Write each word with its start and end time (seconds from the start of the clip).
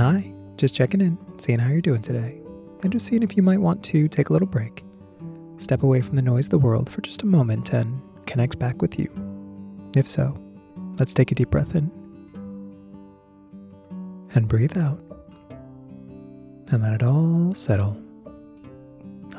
Hi, 0.00 0.32
just 0.56 0.74
checking 0.74 1.02
in, 1.02 1.18
seeing 1.36 1.58
how 1.58 1.68
you're 1.68 1.82
doing 1.82 2.00
today, 2.00 2.40
and 2.82 2.90
just 2.90 3.04
seeing 3.04 3.22
if 3.22 3.36
you 3.36 3.42
might 3.42 3.60
want 3.60 3.82
to 3.84 4.08
take 4.08 4.30
a 4.30 4.32
little 4.32 4.48
break. 4.48 4.82
Step 5.58 5.82
away 5.82 6.00
from 6.00 6.16
the 6.16 6.22
noise 6.22 6.46
of 6.46 6.52
the 6.52 6.58
world 6.58 6.88
for 6.88 7.02
just 7.02 7.20
a 7.22 7.26
moment 7.26 7.74
and 7.74 8.00
connect 8.24 8.58
back 8.58 8.80
with 8.80 8.98
you. 8.98 9.12
If 9.94 10.08
so, 10.08 10.34
let's 10.98 11.12
take 11.12 11.32
a 11.32 11.34
deep 11.34 11.50
breath 11.50 11.74
in 11.74 11.90
and 14.34 14.48
breathe 14.48 14.78
out 14.78 14.98
and 16.70 16.82
let 16.82 16.94
it 16.94 17.02
all 17.02 17.54
settle. 17.54 17.94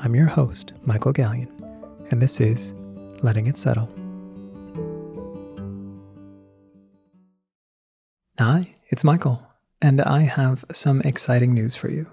I'm 0.03 0.13
your 0.13 0.27
host, 0.27 0.73
Michael 0.83 1.11
Gallion, 1.11 1.49
and 2.11 2.21
this 2.21 2.39
is 2.39 2.75
Letting 3.23 3.47
It 3.47 3.57
Settle. 3.57 3.89
Hi, 8.37 8.75
it's 8.89 9.03
Michael, 9.03 9.41
and 9.81 9.99
I 9.99 10.21
have 10.21 10.63
some 10.71 11.01
exciting 11.01 11.53
news 11.53 11.75
for 11.75 11.89
you. 11.89 12.11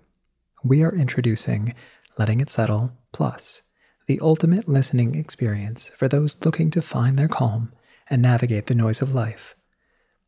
We 0.64 0.82
are 0.82 0.94
introducing 0.94 1.74
Letting 2.18 2.40
It 2.40 2.48
Settle 2.48 2.92
Plus, 3.12 3.62
the 4.06 4.18
ultimate 4.20 4.66
listening 4.66 5.14
experience 5.14 5.90
for 5.94 6.08
those 6.08 6.42
looking 6.46 6.70
to 6.70 6.80
find 6.80 7.18
their 7.18 7.28
calm 7.28 7.72
and 8.08 8.22
navigate 8.22 8.66
the 8.66 8.74
noise 8.74 9.02
of 9.02 9.14
life. 9.14 9.54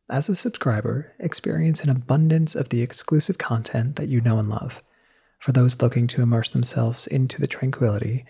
As 0.07 0.29
a 0.29 0.35
subscriber, 0.35 1.13
experience 1.17 1.83
an 1.83 1.89
abundance 1.89 2.53
of 2.53 2.69
the 2.69 2.83
exclusive 2.83 3.39
content 3.39 3.95
that 3.95 4.07
you 4.07 4.21
know 4.21 4.37
and 4.37 4.49
love. 4.49 4.83
For 5.39 5.51
those 5.51 5.81
looking 5.81 6.05
to 6.07 6.21
immerse 6.21 6.51
themselves 6.51 7.07
into 7.07 7.41
the 7.41 7.47
tranquility, 7.47 8.23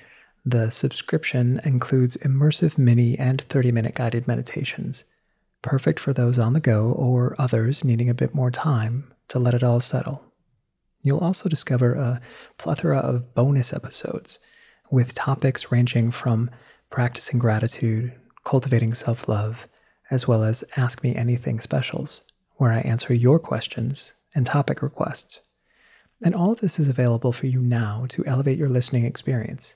the 0.46 0.72
subscription 0.72 1.60
includes 1.66 2.16
immersive 2.18 2.78
mini 2.78 3.20
and 3.20 3.42
30 3.42 3.74
minute 3.74 3.96
guided 3.96 4.26
meditations 4.28 5.04
perfect 5.62 6.00
for 6.00 6.14
those 6.14 6.40
on 6.40 6.54
the 6.54 6.60
go 6.60 6.92
or 6.92 7.36
others 7.38 7.84
needing 7.84 8.10
a 8.10 8.14
bit 8.14 8.34
more 8.34 8.52
time 8.52 9.14
to 9.28 9.40
let 9.40 9.54
it 9.54 9.64
all 9.64 9.80
settle. 9.80 10.24
You'll 11.04 11.20
also 11.20 11.50
discover 11.50 11.96
a 11.96 12.22
plethora 12.58 12.98
of 12.98 13.34
bonus 13.34 13.74
episodes 13.74 14.40
with 14.92 15.16
topics 15.16 15.72
ranging 15.72 16.12
from 16.12 16.50
practicing 16.90 17.40
gratitude, 17.40 18.14
cultivating 18.44 18.94
self 18.94 19.28
love, 19.28 19.68
as 20.12 20.28
well 20.28 20.44
as 20.44 20.64
Ask 20.78 21.04
Me 21.04 21.16
Anything 21.16 21.60
specials, 21.60 22.22
where 22.58 22.72
I 22.72 22.82
answer 22.82 23.14
your 23.14 23.40
questions 23.40 24.14
and 24.36 24.46
topic 24.46 24.82
requests. 24.82 25.42
And 26.24 26.36
all 26.36 26.52
of 26.52 26.60
this 26.60 26.78
is 26.78 26.90
available 26.90 27.32
for 27.32 27.48
you 27.48 27.60
now 27.60 28.06
to 28.10 28.26
elevate 28.26 28.60
your 28.60 28.70
listening 28.70 29.06
experience. 29.06 29.76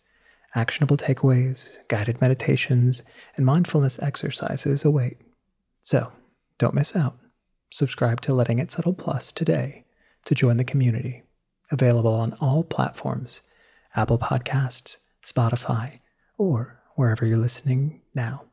Actionable 0.53 0.95
takeaways, 0.97 1.77
guided 1.87 2.21
meditations, 2.21 3.01
and 3.35 3.45
mindfulness 3.45 3.97
exercises 3.99 4.85
await. 4.85 5.17
So 5.85 6.11
don't 6.57 6.73
miss 6.73 6.95
out. 6.95 7.15
Subscribe 7.69 8.19
to 8.21 8.33
Letting 8.33 8.57
It 8.57 8.71
Settle 8.71 8.95
Plus 8.95 9.31
today 9.31 9.85
to 10.25 10.33
join 10.33 10.57
the 10.57 10.63
community. 10.63 11.21
Available 11.69 12.11
on 12.11 12.35
all 12.41 12.63
platforms 12.63 13.41
Apple 13.95 14.17
Podcasts, 14.17 14.97
Spotify, 15.23 15.99
or 16.39 16.81
wherever 16.95 17.23
you're 17.23 17.37
listening 17.37 18.01
now. 18.15 18.45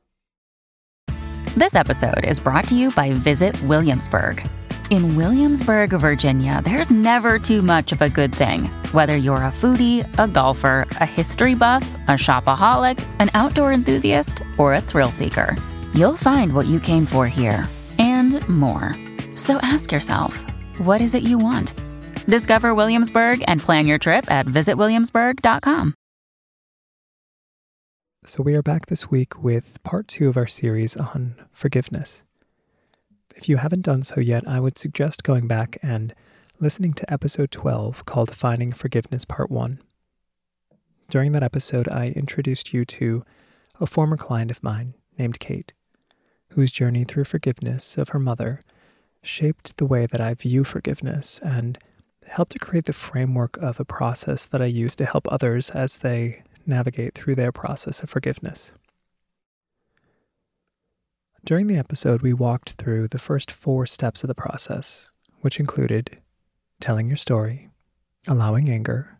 This 1.56 1.74
episode 1.74 2.26
is 2.26 2.38
brought 2.38 2.68
to 2.68 2.74
you 2.74 2.90
by 2.90 3.14
Visit 3.14 3.60
Williamsburg. 3.62 4.46
In 4.90 5.16
Williamsburg, 5.16 5.88
Virginia, 5.92 6.60
there's 6.62 6.90
never 6.90 7.38
too 7.38 7.62
much 7.62 7.92
of 7.92 8.02
a 8.02 8.10
good 8.10 8.34
thing. 8.34 8.64
Whether 8.92 9.16
you're 9.16 9.36
a 9.36 9.50
foodie, 9.50 10.06
a 10.18 10.28
golfer, 10.28 10.86
a 11.00 11.06
history 11.06 11.54
buff, 11.54 11.82
a 12.08 12.12
shopaholic, 12.12 13.02
an 13.20 13.30
outdoor 13.32 13.72
enthusiast, 13.72 14.42
or 14.58 14.74
a 14.74 14.82
thrill 14.82 15.10
seeker 15.10 15.56
You'll 15.94 16.16
find 16.16 16.54
what 16.54 16.66
you 16.66 16.80
came 16.80 17.04
for 17.04 17.26
here 17.26 17.68
and 17.98 18.48
more. 18.48 18.94
So 19.34 19.58
ask 19.58 19.92
yourself, 19.92 20.42
what 20.78 21.02
is 21.02 21.14
it 21.14 21.22
you 21.22 21.36
want? 21.36 21.74
Discover 22.26 22.74
Williamsburg 22.74 23.44
and 23.46 23.60
plan 23.60 23.86
your 23.86 23.98
trip 23.98 24.30
at 24.30 24.46
visitwilliamsburg.com. 24.46 25.94
So, 28.24 28.42
we 28.42 28.54
are 28.54 28.62
back 28.62 28.86
this 28.86 29.10
week 29.10 29.42
with 29.42 29.82
part 29.82 30.06
two 30.06 30.28
of 30.28 30.36
our 30.36 30.46
series 30.46 30.96
on 30.96 31.34
forgiveness. 31.50 32.22
If 33.34 33.48
you 33.48 33.56
haven't 33.56 33.82
done 33.82 34.04
so 34.04 34.20
yet, 34.20 34.46
I 34.46 34.60
would 34.60 34.78
suggest 34.78 35.24
going 35.24 35.48
back 35.48 35.76
and 35.82 36.14
listening 36.60 36.92
to 36.94 37.12
episode 37.12 37.50
12 37.50 38.04
called 38.04 38.34
Finding 38.34 38.72
Forgiveness 38.72 39.24
Part 39.24 39.50
1. 39.50 39.82
During 41.10 41.32
that 41.32 41.42
episode, 41.42 41.88
I 41.88 42.10
introduced 42.10 42.72
you 42.72 42.84
to 42.84 43.24
a 43.80 43.86
former 43.86 44.16
client 44.16 44.52
of 44.52 44.62
mine 44.62 44.94
named 45.18 45.40
Kate 45.40 45.74
whose 46.54 46.72
journey 46.72 47.04
through 47.04 47.24
forgiveness 47.24 47.96
of 47.96 48.10
her 48.10 48.18
mother 48.18 48.60
shaped 49.22 49.76
the 49.76 49.86
way 49.86 50.06
that 50.06 50.20
I 50.20 50.34
view 50.34 50.64
forgiveness 50.64 51.40
and 51.42 51.78
helped 52.26 52.52
to 52.52 52.58
create 52.58 52.84
the 52.84 52.92
framework 52.92 53.56
of 53.58 53.80
a 53.80 53.84
process 53.84 54.46
that 54.46 54.62
I 54.62 54.66
use 54.66 54.94
to 54.96 55.06
help 55.06 55.30
others 55.30 55.70
as 55.70 55.98
they 55.98 56.42
navigate 56.66 57.14
through 57.14 57.34
their 57.34 57.52
process 57.52 58.02
of 58.02 58.10
forgiveness. 58.10 58.72
During 61.44 61.66
the 61.66 61.78
episode, 61.78 62.22
we 62.22 62.32
walked 62.32 62.72
through 62.72 63.08
the 63.08 63.18
first 63.18 63.50
four 63.50 63.86
steps 63.86 64.22
of 64.22 64.28
the 64.28 64.34
process, 64.34 65.08
which 65.40 65.58
included 65.58 66.20
telling 66.80 67.08
your 67.08 67.16
story, 67.16 67.70
allowing 68.28 68.68
anger, 68.68 69.18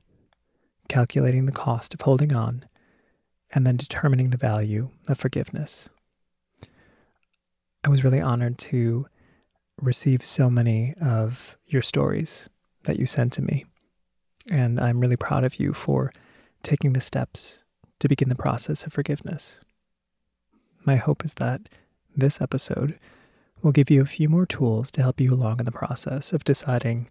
calculating 0.88 1.46
the 1.46 1.52
cost 1.52 1.94
of 1.94 2.02
holding 2.02 2.32
on, 2.32 2.64
and 3.52 3.66
then 3.66 3.76
determining 3.76 4.30
the 4.30 4.36
value 4.36 4.90
of 5.08 5.18
forgiveness. 5.18 5.88
I 7.84 7.88
was 7.88 8.04
really 8.04 8.20
honored 8.20 8.58
to 8.58 9.06
receive 9.80 10.24
so 10.24 10.48
many 10.48 10.94
of 11.00 11.56
your 11.66 11.82
stories 11.82 12.48
that 12.84 12.98
you 12.98 13.06
sent 13.06 13.32
to 13.34 13.42
me. 13.42 13.64
And 14.50 14.80
I'm 14.80 15.00
really 15.00 15.16
proud 15.16 15.44
of 15.44 15.56
you 15.56 15.72
for 15.72 16.12
taking 16.62 16.92
the 16.92 17.00
steps 17.00 17.58
to 18.00 18.08
begin 18.08 18.28
the 18.28 18.34
process 18.34 18.84
of 18.84 18.92
forgiveness. 18.92 19.60
My 20.84 20.96
hope 20.96 21.24
is 21.24 21.34
that 21.34 21.68
this 22.16 22.40
episode 22.40 22.98
will 23.62 23.72
give 23.72 23.90
you 23.90 24.02
a 24.02 24.06
few 24.06 24.28
more 24.28 24.46
tools 24.46 24.90
to 24.92 25.02
help 25.02 25.20
you 25.20 25.32
along 25.32 25.60
in 25.60 25.64
the 25.64 25.72
process 25.72 26.32
of 26.32 26.44
deciding 26.44 27.08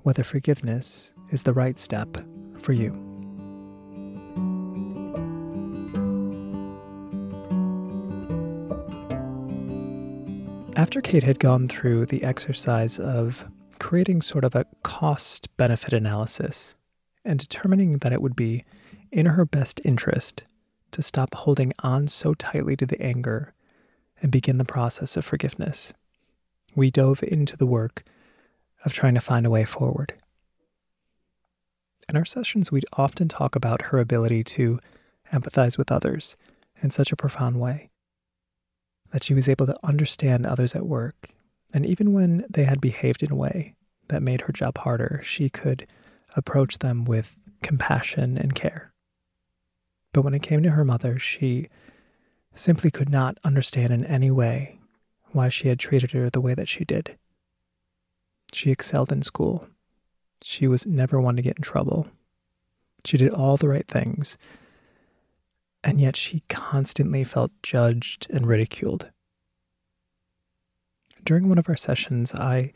whether 0.00 0.22
forgiveness 0.22 1.12
is 1.30 1.42
the 1.42 1.54
right 1.54 1.78
step 1.78 2.16
for 2.58 2.72
you. 2.72 3.05
After 10.76 11.00
Kate 11.00 11.22
had 11.22 11.38
gone 11.38 11.68
through 11.68 12.04
the 12.04 12.22
exercise 12.22 12.98
of 12.98 13.46
creating 13.78 14.20
sort 14.20 14.44
of 14.44 14.54
a 14.54 14.66
cost 14.82 15.48
benefit 15.56 15.94
analysis 15.94 16.74
and 17.24 17.38
determining 17.38 17.96
that 17.98 18.12
it 18.12 18.20
would 18.20 18.36
be 18.36 18.62
in 19.10 19.24
her 19.24 19.46
best 19.46 19.80
interest 19.86 20.44
to 20.90 21.00
stop 21.00 21.34
holding 21.34 21.72
on 21.78 22.08
so 22.08 22.34
tightly 22.34 22.76
to 22.76 22.84
the 22.84 23.00
anger 23.00 23.54
and 24.20 24.30
begin 24.30 24.58
the 24.58 24.66
process 24.66 25.16
of 25.16 25.24
forgiveness, 25.24 25.94
we 26.74 26.90
dove 26.90 27.22
into 27.22 27.56
the 27.56 27.64
work 27.64 28.04
of 28.84 28.92
trying 28.92 29.14
to 29.14 29.20
find 29.22 29.46
a 29.46 29.50
way 29.50 29.64
forward. 29.64 30.12
In 32.06 32.18
our 32.18 32.26
sessions, 32.26 32.70
we'd 32.70 32.84
often 32.92 33.28
talk 33.28 33.56
about 33.56 33.80
her 33.80 33.98
ability 33.98 34.44
to 34.44 34.78
empathize 35.32 35.78
with 35.78 35.90
others 35.90 36.36
in 36.82 36.90
such 36.90 37.12
a 37.12 37.16
profound 37.16 37.58
way 37.58 37.88
that 39.12 39.24
she 39.24 39.34
was 39.34 39.48
able 39.48 39.66
to 39.66 39.78
understand 39.82 40.46
others 40.46 40.74
at 40.74 40.86
work. 40.86 41.30
And 41.72 41.84
even 41.84 42.12
when 42.12 42.44
they 42.48 42.64
had 42.64 42.80
behaved 42.80 43.22
in 43.22 43.32
a 43.32 43.36
way 43.36 43.74
that 44.08 44.22
made 44.22 44.42
her 44.42 44.52
job 44.52 44.78
harder, 44.78 45.20
she 45.24 45.48
could 45.48 45.86
approach 46.36 46.78
them 46.78 47.04
with 47.04 47.36
compassion 47.62 48.36
and 48.36 48.54
care. 48.54 48.92
But 50.12 50.22
when 50.22 50.34
it 50.34 50.42
came 50.42 50.62
to 50.62 50.70
her 50.70 50.84
mother, 50.84 51.18
she 51.18 51.68
simply 52.54 52.90
could 52.90 53.08
not 53.08 53.38
understand 53.44 53.92
in 53.92 54.04
any 54.04 54.30
way 54.30 54.78
why 55.32 55.48
she 55.48 55.68
had 55.68 55.78
treated 55.78 56.12
her 56.12 56.30
the 56.30 56.40
way 56.40 56.54
that 56.54 56.68
she 56.68 56.84
did. 56.84 57.18
She 58.52 58.70
excelled 58.70 59.12
in 59.12 59.22
school. 59.22 59.68
She 60.42 60.66
was 60.66 60.86
never 60.86 61.20
one 61.20 61.36
to 61.36 61.42
get 61.42 61.58
in 61.58 61.62
trouble. 61.62 62.06
She 63.04 63.18
did 63.18 63.30
all 63.30 63.56
the 63.56 63.68
right 63.68 63.86
things 63.86 64.38
and 65.86 66.00
yet 66.00 66.16
she 66.16 66.42
constantly 66.48 67.22
felt 67.22 67.52
judged 67.62 68.26
and 68.30 68.44
ridiculed. 68.44 69.08
During 71.22 71.48
one 71.48 71.58
of 71.58 71.68
our 71.68 71.76
sessions, 71.76 72.34
I 72.34 72.72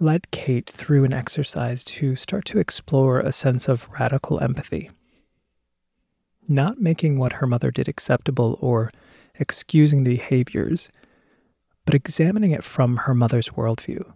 led 0.00 0.30
Kate 0.30 0.68
through 0.68 1.04
an 1.04 1.12
exercise 1.12 1.84
to 1.84 2.16
start 2.16 2.46
to 2.46 2.58
explore 2.58 3.20
a 3.20 3.32
sense 3.32 3.68
of 3.68 3.88
radical 3.90 4.42
empathy. 4.42 4.90
Not 6.48 6.80
making 6.80 7.18
what 7.18 7.34
her 7.34 7.46
mother 7.46 7.70
did 7.70 7.86
acceptable 7.86 8.58
or 8.62 8.90
excusing 9.38 10.04
the 10.04 10.16
behaviors, 10.16 10.88
but 11.84 11.94
examining 11.94 12.52
it 12.52 12.64
from 12.64 12.96
her 12.98 13.14
mother's 13.14 13.50
worldview 13.50 14.14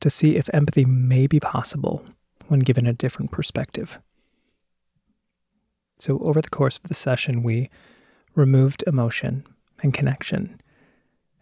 to 0.00 0.10
see 0.10 0.34
if 0.34 0.52
empathy 0.52 0.84
may 0.84 1.28
be 1.28 1.38
possible 1.38 2.04
when 2.48 2.60
given 2.60 2.88
a 2.88 2.92
different 2.92 3.30
perspective. 3.30 4.00
So, 5.98 6.18
over 6.18 6.42
the 6.42 6.50
course 6.50 6.76
of 6.76 6.84
the 6.84 6.94
session, 6.94 7.42
we 7.42 7.70
removed 8.34 8.84
emotion 8.86 9.46
and 9.82 9.94
connection 9.94 10.60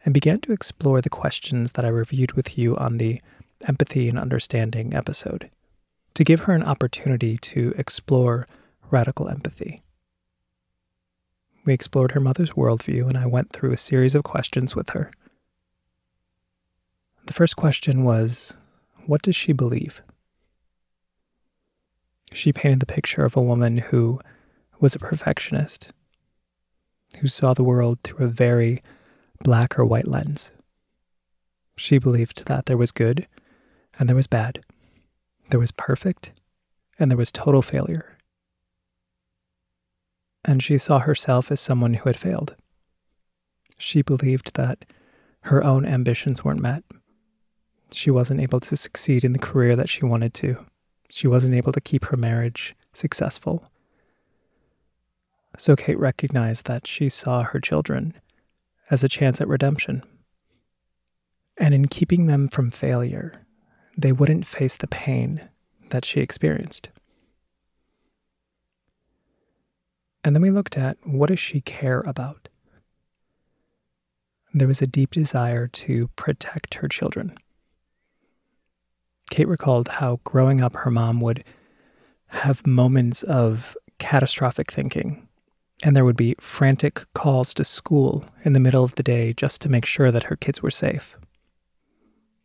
and 0.04 0.14
began 0.14 0.40
to 0.40 0.52
explore 0.52 1.00
the 1.00 1.10
questions 1.10 1.72
that 1.72 1.84
I 1.84 1.88
reviewed 1.88 2.32
with 2.32 2.56
you 2.56 2.76
on 2.76 2.98
the 2.98 3.20
empathy 3.66 4.08
and 4.08 4.18
understanding 4.18 4.94
episode 4.94 5.50
to 6.14 6.24
give 6.24 6.40
her 6.40 6.52
an 6.54 6.62
opportunity 6.62 7.36
to 7.38 7.74
explore 7.76 8.46
radical 8.90 9.28
empathy. 9.28 9.82
We 11.64 11.72
explored 11.72 12.12
her 12.12 12.20
mother's 12.20 12.50
worldview, 12.50 13.08
and 13.08 13.16
I 13.16 13.26
went 13.26 13.52
through 13.52 13.72
a 13.72 13.78
series 13.78 14.14
of 14.14 14.22
questions 14.22 14.76
with 14.76 14.90
her. 14.90 15.10
The 17.26 17.32
first 17.32 17.56
question 17.56 18.04
was 18.04 18.54
What 19.06 19.22
does 19.22 19.34
she 19.34 19.52
believe? 19.52 20.02
She 22.32 22.52
painted 22.52 22.80
the 22.80 22.86
picture 22.86 23.24
of 23.24 23.36
a 23.36 23.42
woman 23.42 23.78
who 23.78 24.20
was 24.80 24.94
a 24.94 24.98
perfectionist, 24.98 25.92
who 27.20 27.26
saw 27.26 27.54
the 27.54 27.64
world 27.64 28.00
through 28.02 28.26
a 28.26 28.28
very 28.28 28.82
black 29.42 29.78
or 29.78 29.84
white 29.84 30.08
lens. 30.08 30.50
She 31.76 31.98
believed 31.98 32.46
that 32.46 32.66
there 32.66 32.76
was 32.76 32.92
good 32.92 33.26
and 33.98 34.08
there 34.08 34.16
was 34.16 34.26
bad, 34.26 34.64
there 35.50 35.60
was 35.60 35.72
perfect 35.72 36.32
and 36.98 37.10
there 37.10 37.18
was 37.18 37.32
total 37.32 37.62
failure. 37.62 38.18
And 40.44 40.62
she 40.62 40.78
saw 40.78 41.00
herself 41.00 41.50
as 41.50 41.60
someone 41.60 41.94
who 41.94 42.08
had 42.08 42.18
failed. 42.18 42.54
She 43.78 44.02
believed 44.02 44.54
that 44.54 44.84
her 45.42 45.64
own 45.64 45.84
ambitions 45.84 46.44
weren't 46.44 46.60
met. 46.60 46.84
She 47.90 48.10
wasn't 48.10 48.40
able 48.40 48.60
to 48.60 48.76
succeed 48.76 49.24
in 49.24 49.32
the 49.32 49.38
career 49.38 49.76
that 49.76 49.88
she 49.88 50.04
wanted 50.04 50.34
to. 50.34 50.64
She 51.10 51.26
wasn't 51.26 51.54
able 51.54 51.72
to 51.72 51.80
keep 51.80 52.06
her 52.06 52.16
marriage 52.16 52.74
successful. 52.92 53.70
So 55.56 55.76
Kate 55.76 55.98
recognized 55.98 56.66
that 56.66 56.86
she 56.86 57.08
saw 57.08 57.42
her 57.42 57.60
children 57.60 58.14
as 58.90 59.04
a 59.04 59.08
chance 59.08 59.40
at 59.40 59.48
redemption. 59.48 60.02
And 61.56 61.72
in 61.74 61.86
keeping 61.86 62.26
them 62.26 62.48
from 62.48 62.70
failure, 62.70 63.46
they 63.96 64.12
wouldn't 64.12 64.46
face 64.46 64.76
the 64.76 64.88
pain 64.88 65.48
that 65.90 66.04
she 66.04 66.20
experienced. 66.20 66.88
And 70.24 70.34
then 70.34 70.42
we 70.42 70.50
looked 70.50 70.76
at 70.76 70.96
what 71.04 71.28
does 71.28 71.38
she 71.38 71.60
care 71.60 72.00
about? 72.00 72.48
There 74.52 74.68
was 74.68 74.80
a 74.80 74.86
deep 74.86 75.10
desire 75.10 75.68
to 75.68 76.08
protect 76.16 76.74
her 76.74 76.88
children. 76.88 77.36
Kate 79.30 79.48
recalled 79.48 79.88
how 79.88 80.20
growing 80.24 80.60
up, 80.60 80.74
her 80.76 80.90
mom 80.90 81.20
would 81.20 81.44
have 82.28 82.66
moments 82.66 83.22
of 83.24 83.76
catastrophic 83.98 84.72
thinking, 84.72 85.23
and 85.84 85.94
there 85.94 86.04
would 86.04 86.16
be 86.16 86.34
frantic 86.40 87.04
calls 87.12 87.52
to 87.52 87.62
school 87.62 88.24
in 88.42 88.54
the 88.54 88.60
middle 88.60 88.84
of 88.84 88.94
the 88.94 89.02
day 89.02 89.34
just 89.34 89.60
to 89.60 89.68
make 89.68 89.84
sure 89.84 90.10
that 90.10 90.24
her 90.24 90.36
kids 90.36 90.62
were 90.62 90.70
safe. 90.70 91.14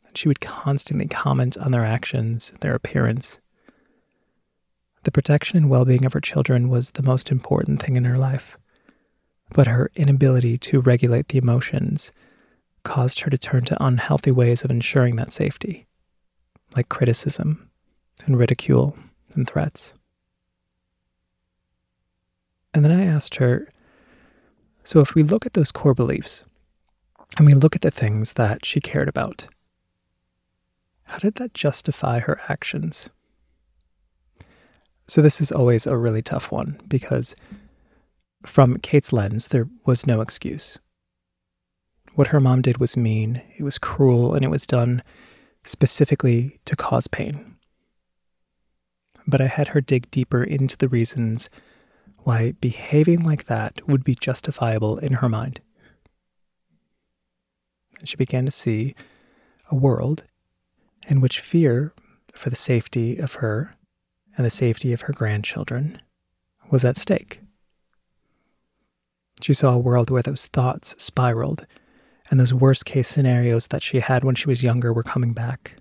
And 0.06 0.18
she 0.18 0.27
would 0.27 0.41
constantly 0.41 1.07
comment 1.07 1.57
on 1.57 1.71
their 1.71 1.86
actions, 1.86 2.51
their 2.59 2.75
appearance. 2.75 3.39
The 5.03 5.12
protection 5.12 5.57
and 5.57 5.69
well 5.69 5.86
being 5.86 6.03
of 6.03 6.12
her 6.12 6.19
children 6.19 6.68
was 6.68 6.91
the 6.91 7.01
most 7.01 7.31
important 7.31 7.81
thing 7.81 7.95
in 7.95 8.03
her 8.03 8.18
life, 8.18 8.57
but 9.53 9.68
her 9.68 9.89
inability 9.95 10.57
to 10.57 10.81
regulate 10.81 11.30
the 11.30 11.38
emotions 11.38 12.12
caused 12.83 13.21
her 13.21 13.30
to 13.30 13.38
turn 13.38 13.63
to 13.65 13.83
unhealthy 13.83 14.31
ways 14.31 14.65
of 14.65 14.71
ensuring 14.71 15.15
that 15.15 15.31
safety 15.31 15.88
like 16.75 16.89
criticism 16.89 17.69
and 18.25 18.38
ridicule 18.38 18.95
and 19.33 19.47
threats. 19.47 19.94
And 22.74 22.86
then 22.86 22.92
I 22.92 23.06
asked 23.06 23.36
her 23.36 23.69
so 24.83 25.01
if 25.01 25.13
we 25.13 25.21
look 25.21 25.45
at 25.45 25.54
those 25.54 25.71
core 25.71 25.94
beliefs 25.94 26.44
and 27.38 27.45
we 27.45 27.54
look 27.54 27.75
at 27.75 27.83
the 27.83 27.92
things 27.92 28.33
that 28.33 28.66
she 28.66 28.81
cared 28.81 29.07
about, 29.07 29.48
how 31.04 31.19
did 31.19 31.36
that 31.36 31.54
justify 31.54 32.19
her 32.19 32.42
actions? 32.50 33.10
So, 35.07 35.21
this 35.21 35.42
is 35.42 35.51
always 35.51 35.88
a 35.88 35.98
really 35.98 36.21
tough 36.21 36.51
one 36.51 36.80
because, 36.88 37.36
from 38.45 38.77
Kate's 38.77 39.12
lens, 39.12 39.48
there 39.48 39.68
was 39.86 40.06
no 40.06 40.22
excuse. 40.22 40.77
What 42.13 42.27
her 42.27 42.39
mom 42.39 42.62
did 42.62 42.80
was 42.80 42.98
mean, 42.98 43.42
it 43.57 43.63
was 43.63 43.80
cruel, 43.80 44.33
and 44.33 44.44
it 44.44 44.50
was 44.50 44.68
done 44.68 45.04
specifically 45.63 46.60
to 46.65 46.75
cause 46.75 47.07
pain. 47.07 47.57
But 49.27 49.42
I 49.42 49.48
had 49.48 49.69
her 49.69 49.81
dig 49.81 50.10
deeper 50.12 50.44
into 50.44 50.77
the 50.77 50.89
reasons 50.89 51.50
why 52.24 52.54
behaving 52.54 53.21
like 53.21 53.45
that 53.45 53.88
would 53.88 54.04
be 54.04 54.16
justifiable 54.16 54.98
in 54.98 55.13
her 55.13 55.30
mind. 55.30 55.62
And 58.00 58.07
she 58.07 58.18
began 58.18 58.45
to 58.45 58.51
see 58.51 58.95
a 59.69 59.75
world 59.75 60.25
in 61.07 61.21
which 61.21 61.39
fear 61.39 61.94
for 62.33 62.50
the 62.50 62.56
safety 62.56 63.18
of 63.18 63.36
her 63.36 63.75
and 64.38 64.45
the 64.45 64.50
safety 64.50 64.94
of 64.94 65.01
her 65.01 65.13
grandchildren 65.13 66.01
was 66.69 66.86
at 66.86 66.98
stake. 66.98 67.42
She 69.42 69.54
saw 69.54 69.74
a 69.74 69.80
world 69.80 70.10
where 70.10 70.22
those 70.22 70.48
thoughts 70.48 70.95
spiraled 70.98 71.65
and 72.30 72.39
those 72.39 72.54
worst 72.54 72.86
case 72.86 73.07
scenarios 73.07 73.68
that 73.68 73.81
she 73.81 74.00
had 74.00 74.24
when 74.24 74.36
she 74.36 74.48
was 74.48 74.63
younger 74.63 74.94
were 74.94 75.04
coming 75.04 75.33
back. 75.33 75.75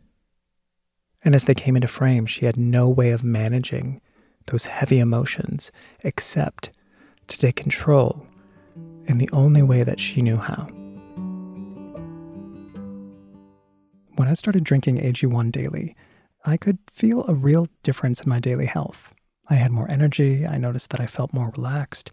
And 1.25 1.35
as 1.35 1.45
they 1.45 1.55
came 1.55 1.77
into 1.77 1.89
frame, 1.89 2.27
she 2.27 2.47
had 2.47 2.57
no 2.57 2.89
way 2.89 3.11
of 3.11 3.25
managing 3.25 4.01
those 4.49 4.67
heavy 4.67 4.99
emotions 4.99 5.73
except 6.01 6.73
to 7.29 7.39
take 7.39 7.57
control 7.57 8.27
in 9.07 9.19
the 9.19 9.31
only 9.33 9.63
way 9.63 9.83
that 9.83 10.01
she 10.01 10.23
knew 10.23 10.37
how. 10.37 10.69
When 14.17 14.29
I 14.29 14.35
started 14.35 14.65
drinking 14.65 14.99
AG1 14.99 15.53
daily, 15.53 15.97
I 16.45 16.57
could 16.57 16.79
feel 16.91 17.25
a 17.25 17.35
real 17.35 17.69
difference 17.83 18.21
in 18.21 18.29
my 18.29 18.41
daily 18.41 18.67
health. 18.67 19.15
I 19.49 19.55
had 19.55 19.71
more 19.71 19.91
energy, 19.91 20.47
I 20.47 20.59
noticed 20.59 20.91
that 20.91 21.01
I 21.01 21.07
felt 21.07 21.33
more 21.33 21.53
relaxed, 21.57 22.11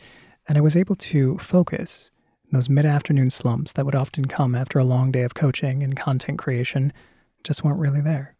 and 0.47 0.57
I 0.57 0.61
was 0.61 0.75
able 0.75 0.95
to 0.97 1.37
focus 1.39 2.11
those 2.51 2.69
mid 2.69 2.85
afternoon 2.85 3.29
slumps 3.29 3.73
that 3.73 3.85
would 3.85 3.95
often 3.95 4.25
come 4.25 4.55
after 4.55 4.79
a 4.79 4.83
long 4.83 5.11
day 5.11 5.23
of 5.23 5.33
coaching 5.33 5.83
and 5.83 5.97
content 5.97 6.39
creation 6.39 6.93
just 7.43 7.63
weren't 7.63 7.79
really 7.79 8.01
there. 8.01 8.35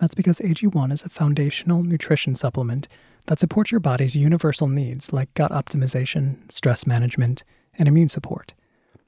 That's 0.00 0.14
because 0.14 0.38
AG1 0.40 0.92
is 0.92 1.04
a 1.04 1.08
foundational 1.08 1.82
nutrition 1.82 2.34
supplement 2.34 2.88
that 3.26 3.38
supports 3.38 3.70
your 3.70 3.80
body's 3.80 4.14
universal 4.14 4.68
needs 4.68 5.12
like 5.12 5.32
gut 5.34 5.50
optimization, 5.50 6.50
stress 6.50 6.86
management, 6.86 7.44
and 7.78 7.88
immune 7.88 8.08
support. 8.08 8.54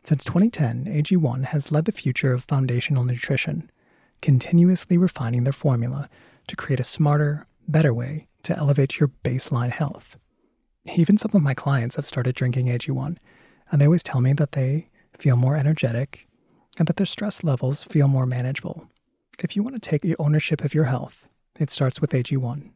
Since 0.04 0.24
2010, 0.24 0.84
AG1 0.84 1.46
has 1.46 1.72
led 1.72 1.84
the 1.84 1.92
future 1.92 2.32
of 2.32 2.44
foundational 2.44 3.04
nutrition, 3.04 3.70
continuously 4.22 4.96
refining 4.96 5.44
their 5.44 5.52
formula 5.52 6.08
to 6.46 6.56
create 6.56 6.80
a 6.80 6.85
smarter, 6.85 7.46
better 7.68 7.92
way 7.92 8.28
to 8.44 8.56
elevate 8.56 8.99
your 8.99 9.11
baseline 9.25 9.70
health. 9.70 10.16
Even 10.94 11.18
some 11.18 11.32
of 11.35 11.42
my 11.42 11.54
clients 11.54 11.96
have 11.96 12.06
started 12.06 12.35
drinking 12.37 12.66
AG1 12.66 13.16
and 13.70 13.80
they 13.80 13.87
always 13.87 14.04
tell 14.04 14.20
me 14.20 14.32
that 14.35 14.52
they 14.52 14.88
feel 15.18 15.37
more 15.37 15.56
energetic 15.56 16.28
and 16.78 16.87
that 16.87 16.96
their 16.96 17.06
stress 17.06 17.42
levels 17.42 17.82
feel 17.82 18.06
more 18.06 18.26
manageable. 18.26 18.88
If 19.40 19.56
you 19.56 19.62
want 19.62 19.75
to 19.75 19.80
take 19.80 20.02
ownership 20.18 20.62
of 20.62 20.75
your 20.75 20.85
health, 20.85 21.26
it 21.58 21.70
starts 21.70 22.00
with 22.00 22.11
AG1. 22.11 22.70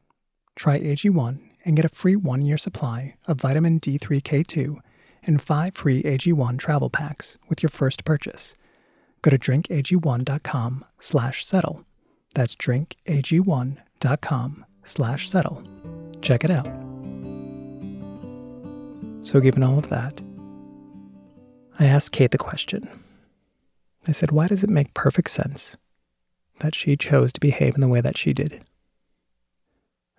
Try 0.57 0.81
AG1 0.81 1.39
and 1.65 1.77
get 1.77 1.85
a 1.85 1.91
free 1.91 2.17
one 2.17 2.41
year 2.43 2.59
supply 2.59 3.15
of 3.27 3.41
vitamin 3.41 3.81
D3K2 3.81 4.79
and 5.23 5.43
five 5.43 5.75
free 5.75 6.03
AG1 6.03 6.59
travel 6.59 6.91
packs 6.91 7.39
with 7.49 7.63
your 7.63 7.71
first 7.71 8.05
purchase. 8.05 8.55
Go 9.23 9.31
to 9.31 9.39
drinkag1.com 9.39 10.85
slash 10.99 11.45
settle. 11.45 11.85
That's 12.35 12.57
drinkag1.com 12.57 14.65
slash 14.85 15.29
settle. 15.29 15.63
Check 16.23 16.45
it 16.45 16.51
out. 16.51 16.67
So, 19.23 19.39
given 19.41 19.63
all 19.63 19.79
of 19.79 19.91
that, 19.91 20.23
I 21.79 21.85
asked 21.85 22.13
Kate 22.13 22.31
the 22.31 22.39
question. 22.39 22.89
I 24.09 24.13
said, 24.13 24.31
Why 24.31 24.47
does 24.47 24.65
it 24.65 24.71
make 24.71 24.95
perfect 24.95 25.29
sense 25.29 25.77
that 26.61 26.75
she 26.75 26.97
chose 26.97 27.31
to 27.35 27.41
behave 27.41 27.75
in 27.75 27.83
the 27.83 27.89
way 27.89 28.01
that 28.01 28.17
she 28.17 28.33
did? 28.33 28.65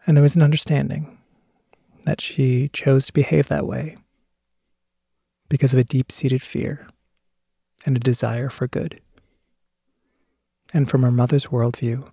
And 0.06 0.18
there 0.18 0.24
was 0.24 0.36
an 0.36 0.42
understanding 0.42 1.18
that 2.06 2.22
she 2.22 2.70
chose 2.70 3.06
to 3.06 3.14
behave 3.14 3.48
that 3.48 3.68
way 3.68 3.98
because 5.50 5.74
of 5.74 5.80
a 5.80 5.84
deep 5.84 6.12
seated 6.12 6.42
fear 6.42 6.88
and 7.86 7.96
a 7.96 8.00
desire 8.00 8.50
for 8.50 8.68
good. 8.68 9.00
And 10.74 10.90
from 10.90 11.04
her 11.04 11.12
mother's 11.12 11.48
worldview, 11.48 12.10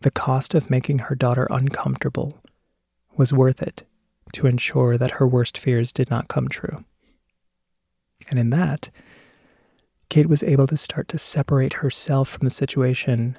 the 0.00 0.10
cost 0.10 0.54
of 0.54 0.70
making 0.70 1.00
her 1.00 1.14
daughter 1.14 1.46
uncomfortable 1.50 2.38
was 3.16 3.32
worth 3.32 3.62
it 3.62 3.84
to 4.32 4.46
ensure 4.46 4.96
that 4.96 5.12
her 5.12 5.26
worst 5.26 5.56
fears 5.56 5.92
did 5.92 6.10
not 6.10 6.28
come 6.28 6.48
true. 6.48 6.84
And 8.28 8.38
in 8.38 8.50
that, 8.50 8.90
Kate 10.08 10.28
was 10.28 10.42
able 10.42 10.66
to 10.66 10.76
start 10.76 11.08
to 11.08 11.18
separate 11.18 11.74
herself 11.74 12.28
from 12.28 12.44
the 12.44 12.50
situation 12.50 13.38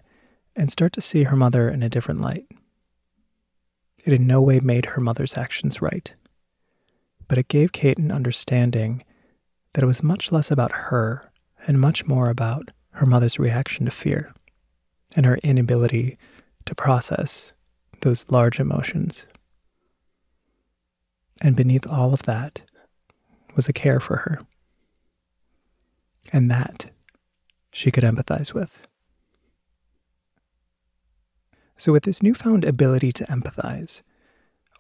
and 0.55 0.71
start 0.71 0.93
to 0.93 1.01
see 1.01 1.23
her 1.23 1.35
mother 1.35 1.69
in 1.69 1.83
a 1.83 1.89
different 1.89 2.21
light. 2.21 2.45
It 4.03 4.13
in 4.13 4.25
no 4.27 4.41
way 4.41 4.59
made 4.59 4.85
her 4.87 5.01
mother's 5.01 5.37
actions 5.37 5.81
right, 5.81 6.13
but 7.27 7.37
it 7.37 7.47
gave 7.47 7.71
Kate 7.71 7.97
an 7.97 8.11
understanding 8.11 9.03
that 9.73 9.83
it 9.83 9.87
was 9.87 10.03
much 10.03 10.31
less 10.31 10.51
about 10.51 10.71
her 10.71 11.31
and 11.67 11.79
much 11.79 12.05
more 12.05 12.29
about 12.29 12.71
her 12.91 13.05
mother's 13.05 13.39
reaction 13.39 13.85
to 13.85 13.91
fear. 13.91 14.33
and 15.15 15.25
her 15.25 15.37
inability 15.37 16.17
to 16.65 16.75
process 16.75 17.53
those 18.01 18.25
large 18.29 18.59
emotions. 18.59 19.27
And 21.41 21.55
beneath 21.55 21.87
all 21.87 22.13
of 22.13 22.23
that 22.23 22.63
was 23.55 23.67
a 23.67 23.73
care 23.73 23.99
for 23.99 24.17
her. 24.17 24.41
And 26.31 26.49
that 26.49 26.91
she 27.71 27.91
could 27.91 28.03
empathize 28.03 28.53
with. 28.53 28.87
So, 31.81 31.91
with 31.91 32.03
this 32.03 32.21
newfound 32.21 32.63
ability 32.63 33.11
to 33.13 33.23
empathize, 33.23 34.03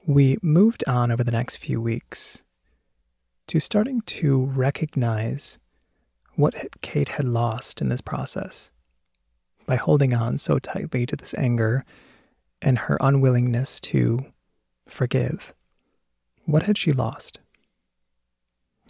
we 0.05 0.37
moved 0.43 0.83
on 0.87 1.11
over 1.11 1.23
the 1.23 1.31
next 1.31 1.55
few 1.55 1.81
weeks 1.81 2.43
to 3.47 3.59
starting 3.59 4.01
to 4.01 4.45
recognize 4.45 5.57
what 6.35 6.79
Kate 6.81 7.09
had 7.09 7.25
lost 7.25 7.81
in 7.81 7.89
this 7.89 8.01
process 8.01 8.69
by 9.65 9.77
holding 9.77 10.13
on 10.13 10.37
so 10.37 10.59
tightly 10.59 11.07
to 11.07 11.15
this 11.15 11.33
anger 11.39 11.85
and 12.61 12.77
her 12.77 12.99
unwillingness 13.01 13.79
to 13.79 14.23
forgive. 14.87 15.55
What 16.45 16.67
had 16.67 16.77
she 16.77 16.91
lost? 16.91 17.39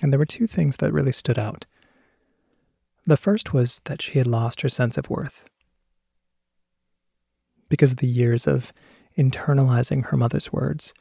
And 0.02 0.12
there 0.12 0.20
were 0.20 0.26
two 0.26 0.48
things 0.48 0.76
that 0.78 0.92
really 0.92 1.14
stood 1.14 1.40
out. 1.40 1.66
The 3.08 3.16
first 3.16 3.54
was 3.54 3.80
that 3.86 4.02
she 4.02 4.18
had 4.18 4.28
lost 4.28 4.60
her 4.64 4.70
sense 4.70 4.98
of 4.98 5.10
worth 5.10 5.46
because 7.72 7.94
of 7.94 7.98
the 7.98 8.08
years 8.08 8.46
of 8.46 8.74
internalizing 9.18 10.06
her 10.06 10.18
mother's 10.18 10.52
words. 10.52 10.94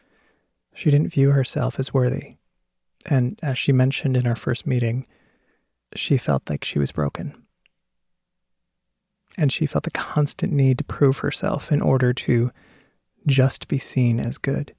She 0.73 0.91
didn't 0.91 1.13
view 1.13 1.33
herself 1.33 1.79
as 1.81 1.93
worthy. 1.93 2.37
And 3.07 3.39
as 3.43 3.59
she 3.59 3.73
mentioned 3.73 4.17
in 4.17 4.27
our 4.27 4.37
first 4.37 4.67
meeting, 4.67 5.07
she 5.97 6.17
felt 6.17 6.49
like 6.49 6.65
she 6.65 6.79
was 6.79 6.93
broken. 6.93 7.35
And 9.37 9.53
she 9.53 9.67
felt 9.67 9.85
the 9.85 9.91
constant 9.91 10.53
need 10.53 10.79
to 10.79 10.85
prove 10.85 11.19
herself 11.19 11.73
in 11.73 11.83
order 11.83 12.13
to 12.13 12.53
just 13.27 13.67
be 13.67 13.79
seen 13.79 14.21
as 14.21 14.39
good. 14.39 14.75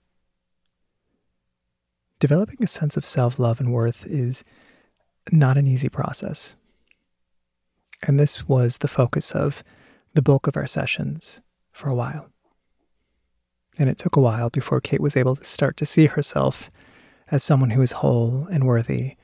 Developing 2.20 2.64
a 2.64 2.68
sense 2.68 2.96
of 2.96 3.04
self 3.04 3.38
love 3.38 3.60
and 3.60 3.74
worth 3.74 4.06
is 4.06 4.46
not 5.32 5.58
an 5.58 5.68
easy 5.68 5.90
process. 5.90 6.56
And 8.02 8.18
this 8.18 8.48
was 8.48 8.78
the 8.78 8.88
focus 8.88 9.34
of 9.34 9.64
the 10.14 10.22
bulk 10.22 10.48
of 10.48 10.56
our 10.56 10.68
sessions 10.68 11.42
for 11.72 11.90
a 11.90 11.96
while. 11.96 12.30
And 13.78 13.90
it 13.90 13.98
took 13.98 14.16
a 14.16 14.22
while 14.22 14.50
before 14.50 14.82
Kate 14.82 15.02
was 15.02 15.16
able 15.16 15.36
to 15.36 15.46
start 15.46 15.78
to 15.78 15.86
see 15.86 16.06
herself 16.06 16.70
as 17.30 17.44
someone 17.44 17.72
who 17.72 17.82
is 17.82 17.94
whole 17.94 18.46
and 18.52 18.66
worthy 18.66 19.16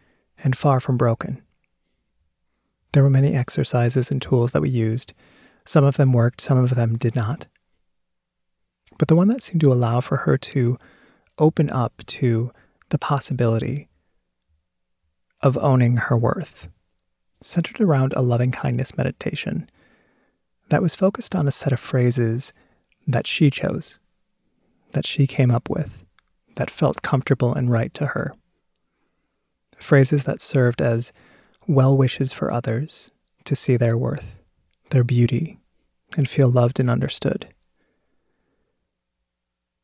and 0.43 0.57
far 0.57 0.79
from 0.79 0.97
broken. 0.97 1.41
There 2.93 3.03
were 3.03 3.09
many 3.09 3.35
exercises 3.35 4.11
and 4.11 4.21
tools 4.21 4.51
that 4.51 4.61
we 4.61 4.69
used. 4.69 5.13
Some 5.65 5.83
of 5.83 5.97
them 5.97 6.13
worked, 6.13 6.41
some 6.41 6.57
of 6.57 6.75
them 6.75 6.97
did 6.97 7.15
not. 7.15 7.47
But 8.97 9.09
the 9.09 9.15
one 9.15 9.27
that 9.27 9.43
seemed 9.43 9.61
to 9.61 9.71
allow 9.71 9.99
for 9.99 10.17
her 10.17 10.37
to 10.37 10.77
open 11.37 11.69
up 11.69 12.01
to 12.07 12.51
the 12.89 12.97
possibility 12.97 13.89
of 15.41 15.57
owning 15.57 15.97
her 15.97 16.17
worth 16.17 16.69
centered 17.41 17.79
around 17.79 18.13
a 18.13 18.21
loving 18.21 18.51
kindness 18.51 18.97
meditation 18.97 19.69
that 20.69 20.81
was 20.81 20.95
focused 20.95 21.35
on 21.35 21.47
a 21.47 21.51
set 21.51 21.73
of 21.73 21.79
phrases 21.79 22.53
that 23.07 23.27
she 23.27 23.49
chose, 23.49 23.99
that 24.91 25.05
she 25.05 25.27
came 25.27 25.51
up 25.51 25.69
with, 25.69 26.05
that 26.55 26.69
felt 26.69 27.01
comfortable 27.01 27.53
and 27.53 27.71
right 27.71 27.93
to 27.93 28.07
her. 28.07 28.33
Phrases 29.77 30.23
that 30.25 30.41
served 30.41 30.81
as 30.81 31.13
well 31.67 31.95
wishes 31.95 32.33
for 32.33 32.51
others 32.51 33.11
to 33.45 33.55
see 33.55 33.77
their 33.77 33.97
worth, 33.97 34.37
their 34.89 35.03
beauty, 35.03 35.59
and 36.15 36.27
feel 36.27 36.49
loved 36.49 36.79
and 36.79 36.89
understood. 36.89 37.47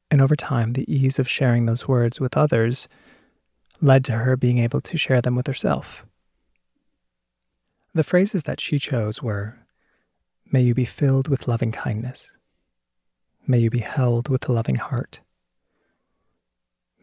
And 0.09 0.21
over 0.21 0.35
time, 0.35 0.73
the 0.73 0.91
ease 0.93 1.17
of 1.17 1.29
sharing 1.29 1.65
those 1.65 1.87
words 1.87 2.19
with 2.19 2.37
others 2.37 2.87
led 3.81 4.05
to 4.05 4.13
her 4.13 4.37
being 4.37 4.59
able 4.59 4.81
to 4.81 4.97
share 4.97 5.21
them 5.21 5.35
with 5.35 5.47
herself. 5.47 6.05
The 7.93 8.03
phrases 8.03 8.43
that 8.43 8.59
she 8.61 8.79
chose 8.79 9.21
were 9.21 9.57
May 10.53 10.61
you 10.61 10.75
be 10.75 10.85
filled 10.85 11.29
with 11.29 11.47
loving 11.47 11.71
kindness. 11.71 12.29
May 13.47 13.57
you 13.57 13.71
be 13.71 13.79
held 13.79 14.29
with 14.29 14.47
a 14.47 14.51
loving 14.51 14.75
heart. 14.75 15.21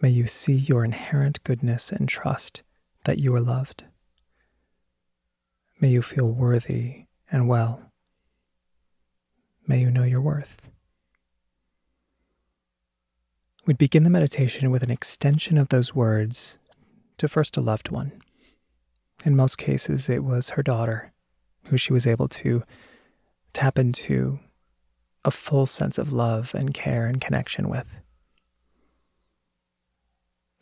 May 0.00 0.10
you 0.10 0.28
see 0.28 0.52
your 0.54 0.84
inherent 0.84 1.42
goodness 1.42 1.90
and 1.90 2.08
trust 2.08 2.62
that 3.06 3.18
you 3.18 3.34
are 3.34 3.40
loved. 3.40 3.82
May 5.80 5.88
you 5.88 6.00
feel 6.00 6.30
worthy 6.30 7.06
and 7.28 7.48
well. 7.48 7.90
May 9.66 9.80
you 9.80 9.90
know 9.90 10.04
your 10.04 10.20
worth. 10.20 10.62
We'd 13.66 13.78
begin 13.78 14.04
the 14.04 14.10
meditation 14.10 14.70
with 14.70 14.84
an 14.84 14.92
extension 14.92 15.58
of 15.58 15.70
those 15.70 15.92
words 15.92 16.56
to 17.18 17.26
first 17.26 17.56
a 17.56 17.60
loved 17.60 17.90
one. 17.90 18.12
In 19.24 19.34
most 19.34 19.58
cases, 19.58 20.08
it 20.08 20.22
was 20.22 20.50
her 20.50 20.62
daughter, 20.62 21.12
who 21.64 21.76
she 21.76 21.92
was 21.92 22.06
able 22.06 22.28
to 22.28 22.62
tap 23.52 23.78
into 23.78 24.38
a 25.24 25.30
full 25.30 25.66
sense 25.66 25.98
of 25.98 26.12
love 26.12 26.54
and 26.54 26.72
care 26.72 27.06
and 27.06 27.20
connection 27.20 27.68
with. 27.68 27.86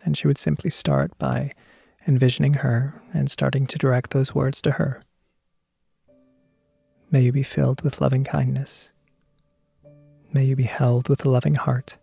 And 0.05 0.17
she 0.17 0.27
would 0.27 0.39
simply 0.39 0.71
start 0.71 1.17
by 1.19 1.53
envisioning 2.07 2.55
her 2.55 3.03
and 3.13 3.31
starting 3.31 3.67
to 3.67 3.79
direct 3.79 4.11
those 4.11 4.35
words 4.35 4.63
to 4.63 4.73
her. 4.73 5.03
May 7.11 7.23
you 7.23 7.33
be 7.33 7.43
filled 7.43 7.83
with 7.83 8.01
loving 8.01 8.25
kindness. 8.25 8.93
May 10.33 10.45
you 10.45 10.57
be 10.57 10.65
held 10.65 11.09
with 11.09 11.25
a 11.25 11.31
loving 11.31 11.55
heart. 11.55 11.97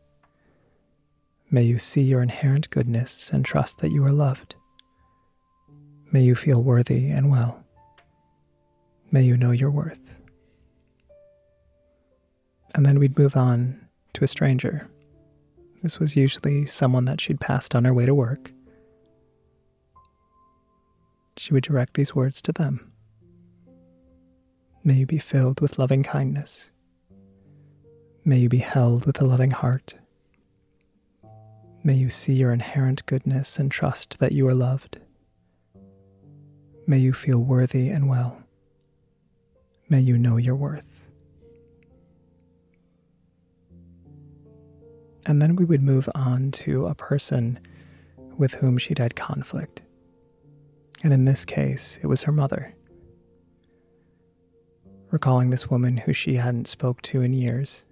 May 1.52 1.64
you 1.64 1.78
see 1.78 2.02
your 2.02 2.22
inherent 2.22 2.70
goodness 2.70 3.30
and 3.32 3.46
trust 3.46 3.80
that 3.80 3.92
you 3.92 4.04
are 4.04 4.12
loved. 4.12 4.56
May 6.12 6.22
you 6.22 6.36
feel 6.36 6.62
worthy 6.62 7.10
and 7.10 7.30
well. 7.30 7.64
May 9.12 9.22
you 9.22 9.38
know 9.38 9.52
your 9.52 9.70
worth. 9.70 10.15
And 12.76 12.86
then 12.86 13.00
we'd 13.00 13.18
move 13.18 13.38
on 13.38 13.80
to 14.14 14.26
a 14.26 14.28
stranger. 14.28 14.88
This 15.82 15.98
was 15.98 16.18
usually 16.18 16.66
someone 16.66 17.06
that 17.06 17.22
she'd 17.22 17.40
passed 17.40 17.74
on 17.74 17.86
her 17.86 17.94
way 17.94 18.06
to 18.06 18.14
work. 18.14 18.52
She 21.38 21.54
would 21.54 21.64
direct 21.64 21.94
these 21.94 22.14
words 22.14 22.42
to 22.44 22.52
them. 22.52 22.92
May 24.84 24.96
you 24.96 25.06
be 25.06 25.20
filled 25.20 25.62
with 25.62 25.80
loving 25.80 26.04
kindness. 26.04 26.70
May 28.26 28.40
you 28.40 28.50
be 28.50 28.58
held 28.58 29.06
with 29.06 29.22
a 29.22 29.26
loving 29.26 29.52
heart. 29.52 29.96
May 31.84 31.94
you 31.94 32.10
see 32.10 32.34
your 32.34 32.52
inherent 32.52 33.06
goodness 33.06 33.58
and 33.58 33.72
trust 33.72 34.20
that 34.20 34.34
you 34.34 34.48
are 34.48 34.54
loved. 34.54 35.00
May 36.88 36.98
you 36.98 37.14
feel 37.14 37.40
worthy 37.40 37.90
and 37.90 38.10
well. 38.10 38.44
May 39.88 40.02
you 40.02 40.18
know 40.18 40.36
your 40.36 40.56
worth. 40.56 40.95
And 45.26 45.42
then 45.42 45.56
we 45.56 45.66
would 45.66 45.82
move 45.82 46.08
on 46.16 46.52
to 46.52 46.88
a 46.88 46.96
person 46.96 47.60
with 48.38 48.54
whom 48.54 48.78
she'd 48.78 49.00
had 49.00 49.16
conflict. 49.16 49.82
And 51.04 51.14
in 51.14 51.26
this 51.26 51.46
case, 51.46 52.00
it 52.02 52.08
was 52.08 52.24
her 52.24 52.32
mother 52.32 52.76
recalling 55.16 55.50
this 55.50 55.70
woman 55.70 55.96
who 55.96 56.12
she 56.12 56.36
hadn't 56.36 56.68
spoke 56.68 57.02
to 57.02 57.22
in 57.22 57.32
years, 57.32 57.86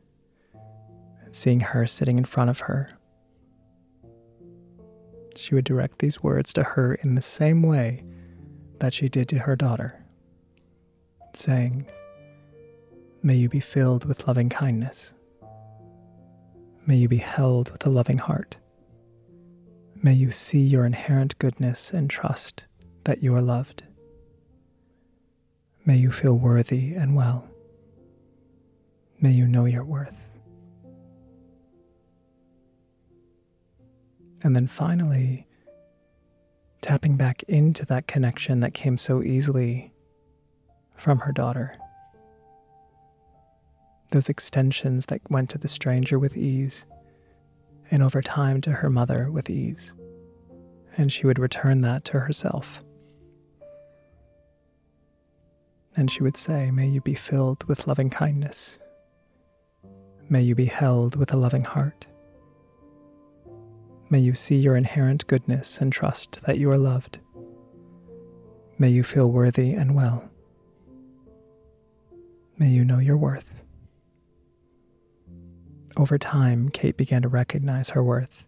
and 1.23 1.33
seeing 1.33 1.61
her 1.61 1.87
sitting 1.87 2.17
in 2.17 2.25
front 2.25 2.49
of 2.49 2.59
her. 2.59 2.91
She 5.37 5.55
would 5.55 5.63
direct 5.63 5.99
these 5.99 6.21
words 6.21 6.51
to 6.51 6.63
her 6.63 6.95
in 6.95 7.15
the 7.15 7.21
same 7.21 7.63
way 7.63 8.03
that 8.79 8.93
she 8.93 9.07
did 9.07 9.29
to 9.29 9.39
her 9.39 9.55
daughter, 9.55 10.03
saying, 11.33 11.89
May 13.21 13.35
you 13.35 13.47
be 13.47 13.61
filled 13.61 14.03
with 14.03 14.27
loving 14.27 14.49
kindness. 14.49 15.13
May 16.85 16.97
you 16.97 17.07
be 17.07 17.17
held 17.17 17.71
with 17.71 17.85
a 17.85 17.89
loving 17.89 18.17
heart. 18.17 18.57
May 20.01 20.13
you 20.13 20.31
see 20.31 20.59
your 20.59 20.85
inherent 20.85 21.39
goodness 21.39 21.91
and 21.91 22.09
trust 22.09 22.65
that 23.05 23.23
you 23.23 23.33
are 23.35 23.41
loved. 23.41 23.83
May 25.85 25.95
you 25.95 26.11
feel 26.11 26.33
worthy 26.33 26.93
and 26.93 27.15
well. 27.15 27.47
May 29.21 29.31
you 29.31 29.47
know 29.47 29.63
your 29.63 29.85
worth. 29.85 30.17
And 34.41 34.53
then 34.53 34.67
finally, 34.67 35.47
tapping 36.81 37.15
back 37.15 37.43
into 37.43 37.85
that 37.85 38.07
connection 38.07 38.59
that 38.59 38.73
came 38.73 38.97
so 38.97 39.23
easily 39.23 39.93
from 40.97 41.19
her 41.19 41.31
daughter. 41.31 41.77
Those 44.13 44.29
extensions 44.29 45.07
that 45.07 45.21
went 45.31 45.49
to 45.49 45.57
the 45.57 45.67
stranger 45.67 46.19
with 46.19 46.37
ease, 46.37 46.85
and 47.89 48.03
over 48.03 48.21
time 48.21 48.61
to 48.61 48.71
her 48.71 48.87
mother 48.87 49.31
with 49.31 49.49
ease. 49.49 49.91
And 50.95 51.11
she 51.11 51.25
would 51.25 51.39
return 51.39 51.81
that 51.81 52.05
to 52.05 52.19
herself. 52.19 52.83
And 55.95 56.11
she 56.11 56.21
would 56.21 56.37
say, 56.37 56.69
May 56.69 56.87
you 56.87 57.01
be 57.01 57.15
filled 57.15 57.63
with 57.63 57.87
loving 57.87 58.11
kindness. 58.11 58.77
May 60.29 60.43
you 60.43 60.53
be 60.53 60.65
held 60.65 61.15
with 61.15 61.33
a 61.33 61.37
loving 61.37 61.63
heart. 61.63 62.05
May 64.11 64.19
you 64.19 64.35
see 64.35 64.57
your 64.57 64.75
inherent 64.75 65.25
goodness 65.25 65.79
and 65.79 65.91
trust 65.91 66.43
that 66.43 66.59
you 66.59 66.69
are 66.69 66.77
loved. 66.77 67.17
May 68.77 68.89
you 68.89 69.01
feel 69.03 69.31
worthy 69.31 69.73
and 69.73 69.95
well. 69.95 70.29
May 72.59 72.69
you 72.69 72.85
know 72.85 72.99
your 72.99 73.17
worth. 73.17 73.62
Over 75.95 76.17
time, 76.17 76.69
Kate 76.69 76.97
began 76.97 77.21
to 77.21 77.27
recognize 77.27 77.89
her 77.91 78.03
worth 78.03 78.45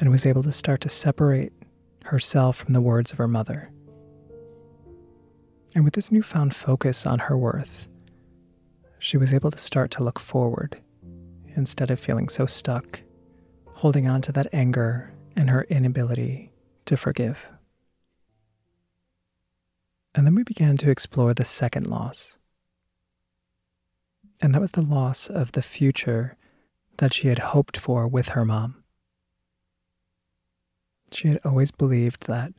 and 0.00 0.10
was 0.10 0.24
able 0.24 0.42
to 0.42 0.52
start 0.52 0.80
to 0.82 0.88
separate 0.88 1.52
herself 2.06 2.56
from 2.56 2.72
the 2.72 2.80
words 2.80 3.12
of 3.12 3.18
her 3.18 3.28
mother. 3.28 3.70
And 5.74 5.84
with 5.84 5.92
this 5.92 6.10
newfound 6.10 6.54
focus 6.54 7.04
on 7.04 7.18
her 7.18 7.36
worth, 7.36 7.86
she 8.98 9.18
was 9.18 9.34
able 9.34 9.50
to 9.50 9.58
start 9.58 9.90
to 9.92 10.02
look 10.02 10.18
forward 10.18 10.80
instead 11.54 11.90
of 11.90 12.00
feeling 12.00 12.30
so 12.30 12.46
stuck, 12.46 13.00
holding 13.74 14.08
on 14.08 14.22
to 14.22 14.32
that 14.32 14.48
anger 14.52 15.12
and 15.36 15.50
her 15.50 15.64
inability 15.64 16.50
to 16.86 16.96
forgive. 16.96 17.38
And 20.14 20.26
then 20.26 20.34
we 20.34 20.44
began 20.44 20.78
to 20.78 20.90
explore 20.90 21.34
the 21.34 21.44
second 21.44 21.86
loss. 21.86 22.38
And 24.40 24.54
that 24.54 24.60
was 24.60 24.70
the 24.70 24.82
loss 24.82 25.28
of 25.28 25.52
the 25.52 25.62
future 25.62 26.37
that 26.98 27.14
she 27.14 27.28
had 27.28 27.38
hoped 27.38 27.76
for 27.76 28.06
with 28.06 28.30
her 28.30 28.44
mom. 28.44 28.84
She 31.10 31.28
had 31.28 31.40
always 31.44 31.70
believed 31.70 32.26
that 32.26 32.52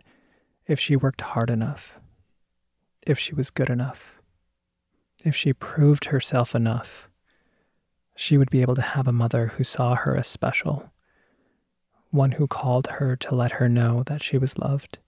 if 0.66 0.80
she 0.80 0.96
worked 0.96 1.22
hard 1.22 1.50
enough, 1.50 2.00
if 3.06 3.20
she 3.20 3.34
was 3.34 3.50
good 3.50 3.70
enough, 3.70 4.22
if 5.24 5.36
she 5.36 5.54
proved 5.54 6.06
herself 6.06 6.56
enough, 6.56 7.10
she 8.16 8.38
would 8.38 8.50
be 8.50 8.62
able 8.62 8.76
to 8.76 8.82
have 8.82 9.08
a 9.08 9.14
mother 9.14 9.48
who 9.56 9.64
saw 9.64 9.96
her 9.96 10.16
as 10.16 10.28
special, 10.28 10.92
one 12.12 12.34
who 12.34 12.48
called 12.48 12.88
her 12.88 13.16
to 13.16 13.36
let 13.36 13.54
her 13.54 13.70
know 13.70 14.04
that 14.04 14.24
she 14.24 14.38
was 14.38 14.58
loved, 14.58 15.00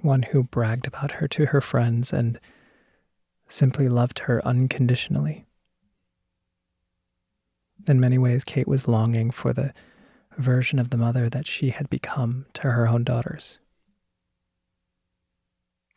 one 0.00 0.22
who 0.22 0.42
bragged 0.42 0.86
about 0.86 1.12
her 1.12 1.28
to 1.28 1.46
her 1.46 1.60
friends 1.60 2.12
and 2.12 2.38
simply 3.48 3.88
loved 3.88 4.20
her 4.20 4.44
unconditionally. 4.46 5.47
In 7.86 8.00
many 8.00 8.18
ways, 8.18 8.44
Kate 8.44 8.68
was 8.68 8.88
longing 8.88 9.30
for 9.30 9.52
the 9.52 9.72
version 10.36 10.78
of 10.78 10.90
the 10.90 10.96
mother 10.96 11.28
that 11.28 11.46
she 11.46 11.70
had 11.70 11.88
become 11.90 12.46
to 12.54 12.70
her 12.70 12.86
own 12.86 13.04
daughters. 13.04 13.58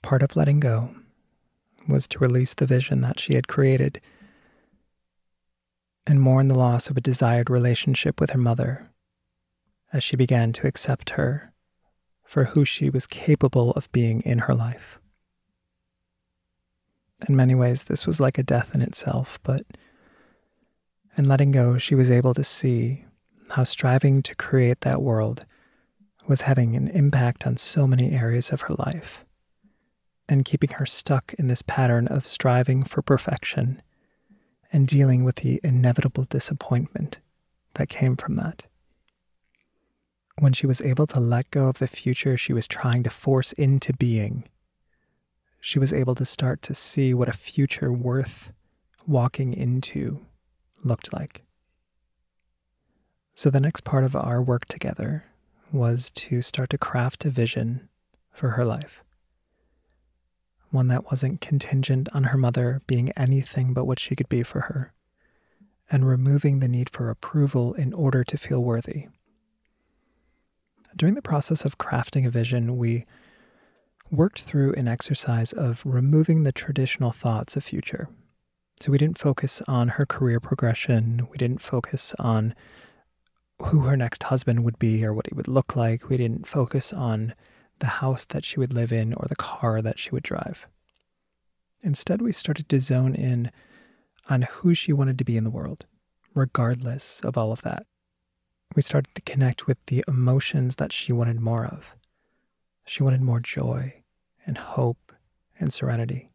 Part 0.01 0.21
of 0.21 0.35
letting 0.35 0.59
go 0.59 0.95
was 1.87 2.07
to 2.09 2.19
release 2.19 2.53
the 2.53 2.65
vision 2.65 3.01
that 3.01 3.19
she 3.19 3.35
had 3.35 3.47
created 3.47 4.01
and 6.07 6.21
mourn 6.21 6.47
the 6.47 6.57
loss 6.57 6.89
of 6.89 6.97
a 6.97 7.01
desired 7.01 7.49
relationship 7.49 8.19
with 8.19 8.31
her 8.31 8.39
mother 8.39 8.89
as 9.93 10.03
she 10.03 10.15
began 10.15 10.51
to 10.53 10.67
accept 10.67 11.11
her 11.11 11.53
for 12.23 12.45
who 12.45 12.63
she 12.65 12.89
was 12.89 13.07
capable 13.07 13.71
of 13.71 13.91
being 13.91 14.21
in 14.21 14.39
her 14.39 14.55
life. 14.55 14.99
In 17.27 17.35
many 17.35 17.53
ways, 17.53 17.83
this 17.83 18.07
was 18.07 18.19
like 18.19 18.37
a 18.37 18.43
death 18.43 18.73
in 18.73 18.81
itself, 18.81 19.37
but 19.43 19.65
in 21.17 21.27
letting 21.27 21.51
go, 21.51 21.77
she 21.77 21.95
was 21.95 22.09
able 22.09 22.33
to 22.33 22.43
see 22.43 23.05
how 23.51 23.63
striving 23.63 24.21
to 24.23 24.35
create 24.35 24.81
that 24.81 25.01
world 25.01 25.45
was 26.27 26.41
having 26.41 26.75
an 26.75 26.87
impact 26.89 27.45
on 27.45 27.57
so 27.57 27.85
many 27.85 28.11
areas 28.11 28.51
of 28.51 28.61
her 28.61 28.75
life 28.75 29.25
and 30.29 30.45
keeping 30.45 30.69
her 30.71 30.85
stuck 30.85 31.33
in 31.33 31.47
this 31.47 31.61
pattern 31.61 32.07
of 32.07 32.25
striving 32.25 32.83
for 32.83 33.01
perfection 33.01 33.81
and 34.71 34.87
dealing 34.87 35.25
with 35.25 35.37
the 35.37 35.59
inevitable 35.63 36.23
disappointment 36.23 37.19
that 37.73 37.89
came 37.89 38.15
from 38.15 38.37
that. 38.37 38.63
When 40.39 40.53
she 40.53 40.65
was 40.65 40.81
able 40.81 41.07
to 41.07 41.19
let 41.19 41.51
go 41.51 41.67
of 41.67 41.79
the 41.79 41.87
future 41.87 42.37
she 42.37 42.53
was 42.53 42.67
trying 42.67 43.03
to 43.03 43.09
force 43.09 43.51
into 43.53 43.91
being, 43.93 44.47
she 45.59 45.77
was 45.77 45.91
able 45.91 46.15
to 46.15 46.25
start 46.25 46.61
to 46.63 46.73
see 46.73 47.13
what 47.13 47.27
a 47.27 47.33
future 47.33 47.91
worth 47.91 48.53
walking 49.05 49.53
into 49.53 50.25
looked 50.83 51.13
like. 51.13 51.43
So, 53.33 53.49
the 53.49 53.59
next 53.59 53.83
part 53.83 54.03
of 54.03 54.15
our 54.15 54.41
work 54.41 54.65
together 54.65 55.25
was 55.71 56.11
to 56.11 56.41
start 56.41 56.69
to 56.71 56.77
craft 56.77 57.25
a 57.25 57.29
vision 57.29 57.87
for 58.31 58.51
her 58.51 58.65
life. 58.65 59.03
One 60.69 60.87
that 60.89 61.05
wasn't 61.05 61.41
contingent 61.41 62.09
on 62.13 62.25
her 62.25 62.37
mother 62.37 62.81
being 62.87 63.11
anything 63.11 63.73
but 63.73 63.85
what 63.85 63.99
she 63.99 64.15
could 64.15 64.29
be 64.29 64.43
for 64.43 64.61
her, 64.61 64.93
and 65.89 66.07
removing 66.07 66.59
the 66.59 66.67
need 66.67 66.89
for 66.89 67.09
approval 67.09 67.73
in 67.73 67.93
order 67.93 68.23
to 68.23 68.37
feel 68.37 68.63
worthy. 68.63 69.07
During 70.95 71.15
the 71.15 71.21
process 71.21 71.63
of 71.65 71.77
crafting 71.77 72.25
a 72.25 72.29
vision, 72.29 72.77
we 72.77 73.05
worked 74.09 74.41
through 74.41 74.73
an 74.73 74.87
exercise 74.87 75.53
of 75.53 75.81
removing 75.85 76.43
the 76.43 76.51
traditional 76.51 77.11
thoughts 77.11 77.55
of 77.55 77.63
future. 77.63 78.09
So 78.81 78.91
we 78.91 78.97
didn't 78.97 79.19
focus 79.19 79.61
on 79.67 79.89
her 79.89 80.07
career 80.07 80.39
progression, 80.39 81.27
we 81.29 81.37
didn't 81.37 81.61
focus 81.61 82.15
on 82.17 82.55
who 83.61 83.81
her 83.81 83.95
next 83.95 84.23
husband 84.23 84.63
would 84.63 84.79
be 84.79 85.05
or 85.05 85.13
what 85.13 85.27
he 85.27 85.35
would 85.35 85.47
look 85.47 85.75
like. 85.75 86.09
We 86.09 86.17
didn't 86.17 86.47
focus 86.47 86.91
on 86.91 87.35
the 87.77 87.85
house 87.85 88.25
that 88.25 88.43
she 88.43 88.59
would 88.59 88.73
live 88.73 88.91
in 88.91 89.13
or 89.13 89.27
the 89.29 89.35
car 89.35 89.83
that 89.83 89.99
she 89.99 90.09
would 90.09 90.23
drive. 90.23 90.65
Instead, 91.83 92.23
we 92.23 92.31
started 92.31 92.67
to 92.69 92.79
zone 92.79 93.13
in 93.13 93.51
on 94.31 94.47
who 94.49 94.73
she 94.73 94.91
wanted 94.91 95.19
to 95.19 95.23
be 95.23 95.37
in 95.37 95.43
the 95.43 95.51
world, 95.51 95.85
regardless 96.33 97.21
of 97.23 97.37
all 97.37 97.51
of 97.51 97.61
that. 97.61 97.85
We 98.75 98.81
started 98.81 99.13
to 99.13 99.21
connect 99.21 99.67
with 99.67 99.77
the 99.85 100.03
emotions 100.07 100.77
that 100.77 100.91
she 100.91 101.13
wanted 101.13 101.39
more 101.39 101.67
of. 101.67 101.93
She 102.85 103.03
wanted 103.03 103.21
more 103.21 103.41
joy 103.41 104.01
and 104.43 104.57
hope 104.57 105.11
and 105.59 105.71
serenity. 105.71 106.30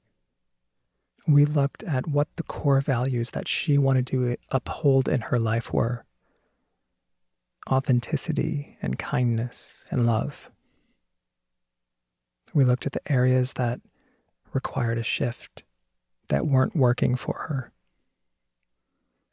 We 1.26 1.44
looked 1.44 1.82
at 1.82 2.06
what 2.06 2.28
the 2.36 2.44
core 2.44 2.80
values 2.80 3.32
that 3.32 3.48
she 3.48 3.78
wanted 3.78 4.06
to 4.08 4.36
uphold 4.50 5.08
in 5.08 5.22
her 5.22 5.38
life 5.38 5.72
were 5.72 6.04
authenticity 7.68 8.78
and 8.80 8.98
kindness 8.98 9.84
and 9.90 10.06
love. 10.06 10.50
We 12.54 12.64
looked 12.64 12.86
at 12.86 12.92
the 12.92 13.12
areas 13.12 13.54
that 13.54 13.80
required 14.52 14.98
a 14.98 15.02
shift, 15.02 15.64
that 16.28 16.46
weren't 16.46 16.76
working 16.76 17.16
for 17.16 17.46
her. 17.48 17.72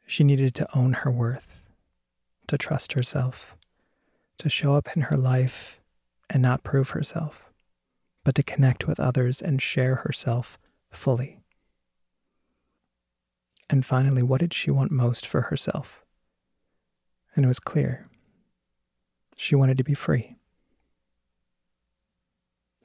She 0.04 0.24
needed 0.24 0.54
to 0.56 0.76
own 0.76 0.94
her 0.94 1.10
worth, 1.12 1.62
to 2.48 2.58
trust 2.58 2.94
herself, 2.94 3.56
to 4.38 4.48
show 4.48 4.74
up 4.74 4.88
in 4.96 5.02
her 5.02 5.16
life 5.16 5.80
and 6.28 6.42
not 6.42 6.64
prove 6.64 6.90
herself, 6.90 7.44
but 8.24 8.34
to 8.34 8.42
connect 8.42 8.86
with 8.88 8.98
others 8.98 9.40
and 9.40 9.62
share 9.62 9.96
herself 9.96 10.58
fully. 10.90 11.43
And 13.70 13.84
finally, 13.84 14.22
what 14.22 14.40
did 14.40 14.52
she 14.52 14.70
want 14.70 14.90
most 14.90 15.26
for 15.26 15.42
herself? 15.42 16.04
And 17.34 17.44
it 17.44 17.48
was 17.48 17.60
clear 17.60 18.08
she 19.36 19.54
wanted 19.54 19.76
to 19.78 19.84
be 19.84 19.94
free. 19.94 20.36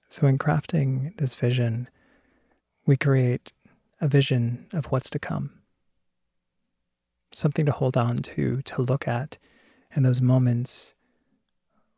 So, 0.07 0.25
in 0.25 0.39
crafting 0.39 1.15
this 1.17 1.35
vision, 1.35 1.87
we 2.85 2.97
create 2.97 3.53
a 4.01 4.07
vision 4.07 4.67
of 4.73 4.85
what's 4.85 5.09
to 5.11 5.19
come, 5.19 5.51
something 7.31 7.65
to 7.65 7.71
hold 7.71 7.95
on 7.95 8.23
to, 8.23 8.61
to 8.63 8.81
look 8.81 9.07
at 9.07 9.37
in 9.95 10.03
those 10.03 10.21
moments 10.21 10.93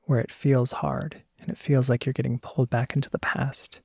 where 0.03 0.19
it 0.19 0.31
feels 0.31 0.73
hard 0.73 1.21
and 1.39 1.49
it 1.49 1.57
feels 1.57 1.89
like 1.89 2.05
you're 2.05 2.13
getting 2.13 2.39
pulled 2.39 2.69
back 2.69 2.95
into 2.95 3.09
the 3.09 3.19
past. 3.19 3.81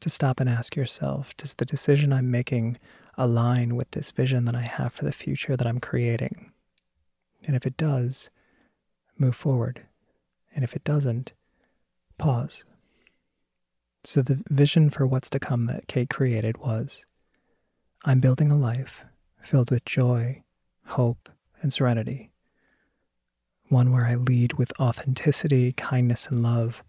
To 0.00 0.10
stop 0.10 0.40
and 0.40 0.48
ask 0.48 0.74
yourself 0.76 1.36
Does 1.36 1.54
the 1.54 1.64
decision 1.64 2.12
I'm 2.12 2.30
making 2.30 2.78
align 3.16 3.76
with 3.76 3.90
this 3.92 4.10
vision 4.10 4.44
that 4.46 4.54
I 4.54 4.62
have 4.62 4.92
for 4.92 5.04
the 5.04 5.12
future 5.12 5.56
that 5.56 5.66
I'm 5.66 5.80
creating? 5.80 6.52
And 7.44 7.56
if 7.56 7.66
it 7.66 7.76
does, 7.76 8.30
move 9.18 9.36
forward. 9.36 9.86
And 10.54 10.64
if 10.64 10.74
it 10.76 10.84
doesn't, 10.84 11.32
pause. 12.18 12.64
So 14.04 14.22
the 14.22 14.42
vision 14.50 14.90
for 14.90 15.06
what's 15.06 15.30
to 15.30 15.38
come 15.38 15.66
that 15.66 15.86
Kate 15.88 16.10
created 16.10 16.58
was 16.58 17.06
I'm 18.04 18.20
building 18.20 18.50
a 18.50 18.56
life 18.56 19.04
filled 19.40 19.70
with 19.70 19.84
joy, 19.84 20.42
hope, 20.86 21.28
and 21.60 21.72
serenity. 21.72 22.30
One 23.68 23.92
where 23.92 24.06
I 24.06 24.16
lead 24.16 24.54
with 24.54 24.72
authenticity, 24.80 25.72
kindness, 25.72 26.26
and 26.26 26.42
love, 26.42 26.82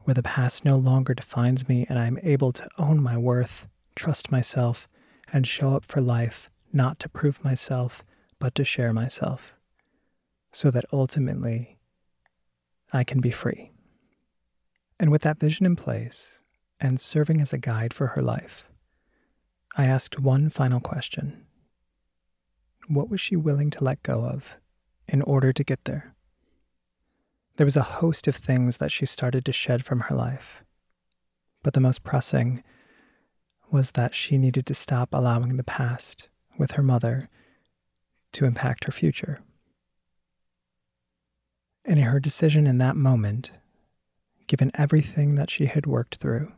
where 0.00 0.14
the 0.14 0.22
past 0.22 0.64
no 0.64 0.76
longer 0.76 1.14
defines 1.14 1.68
me 1.68 1.86
and 1.88 1.98
I'm 1.98 2.18
able 2.22 2.52
to 2.52 2.68
own 2.78 3.02
my 3.02 3.16
worth, 3.16 3.66
trust 3.96 4.30
myself, 4.30 4.86
and 5.34 5.48
show 5.48 5.74
up 5.74 5.84
for 5.84 6.00
life 6.00 6.48
not 6.72 7.00
to 7.00 7.08
prove 7.08 7.42
myself, 7.44 8.04
but 8.38 8.54
to 8.54 8.64
share 8.64 8.92
myself 8.92 9.54
so 10.52 10.70
that 10.70 10.84
ultimately 10.92 11.76
I 12.92 13.02
can 13.02 13.20
be 13.20 13.32
free. 13.32 13.72
And 15.00 15.10
with 15.10 15.22
that 15.22 15.40
vision 15.40 15.66
in 15.66 15.74
place 15.74 16.40
and 16.80 17.00
serving 17.00 17.40
as 17.40 17.52
a 17.52 17.58
guide 17.58 17.92
for 17.92 18.08
her 18.08 18.22
life, 18.22 18.64
I 19.76 19.86
asked 19.86 20.20
one 20.20 20.50
final 20.50 20.78
question 20.78 21.44
what 22.86 23.08
was 23.08 23.20
she 23.20 23.34
willing 23.34 23.70
to 23.70 23.82
let 23.82 24.02
go 24.02 24.24
of 24.24 24.56
in 25.08 25.22
order 25.22 25.52
to 25.52 25.64
get 25.64 25.84
there? 25.84 26.14
There 27.56 27.66
was 27.66 27.76
a 27.76 27.82
host 27.82 28.28
of 28.28 28.36
things 28.36 28.76
that 28.76 28.92
she 28.92 29.06
started 29.06 29.44
to 29.46 29.52
shed 29.52 29.84
from 29.84 30.00
her 30.00 30.14
life, 30.14 30.62
but 31.62 31.72
the 31.72 31.80
most 31.80 32.04
pressing 32.04 32.62
was 33.74 33.90
that 33.90 34.14
she 34.14 34.38
needed 34.38 34.64
to 34.64 34.72
stop 34.72 35.08
allowing 35.12 35.56
the 35.56 35.64
past 35.64 36.28
with 36.56 36.70
her 36.70 36.82
mother 36.82 37.28
to 38.30 38.44
impact 38.44 38.84
her 38.84 38.92
future. 38.92 39.40
And 41.84 41.98
her 41.98 42.20
decision 42.20 42.68
in 42.68 42.78
that 42.78 42.94
moment, 42.94 43.50
given 44.46 44.70
everything 44.74 45.34
that 45.34 45.50
she 45.50 45.66
had 45.66 45.86
worked 45.86 46.18
through, 46.18 46.52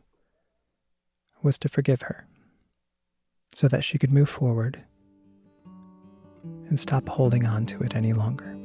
was 1.41 1.57
to 1.57 1.67
forgive 1.67 2.03
her 2.03 2.27
so 3.51 3.67
that 3.67 3.83
she 3.83 3.97
could 3.97 4.11
move 4.13 4.29
forward 4.29 4.83
and 6.69 6.79
stop 6.79 7.09
holding 7.09 7.47
on 7.47 7.65
to 7.65 7.81
it 7.81 7.95
any 7.95 8.13
longer. 8.13 8.55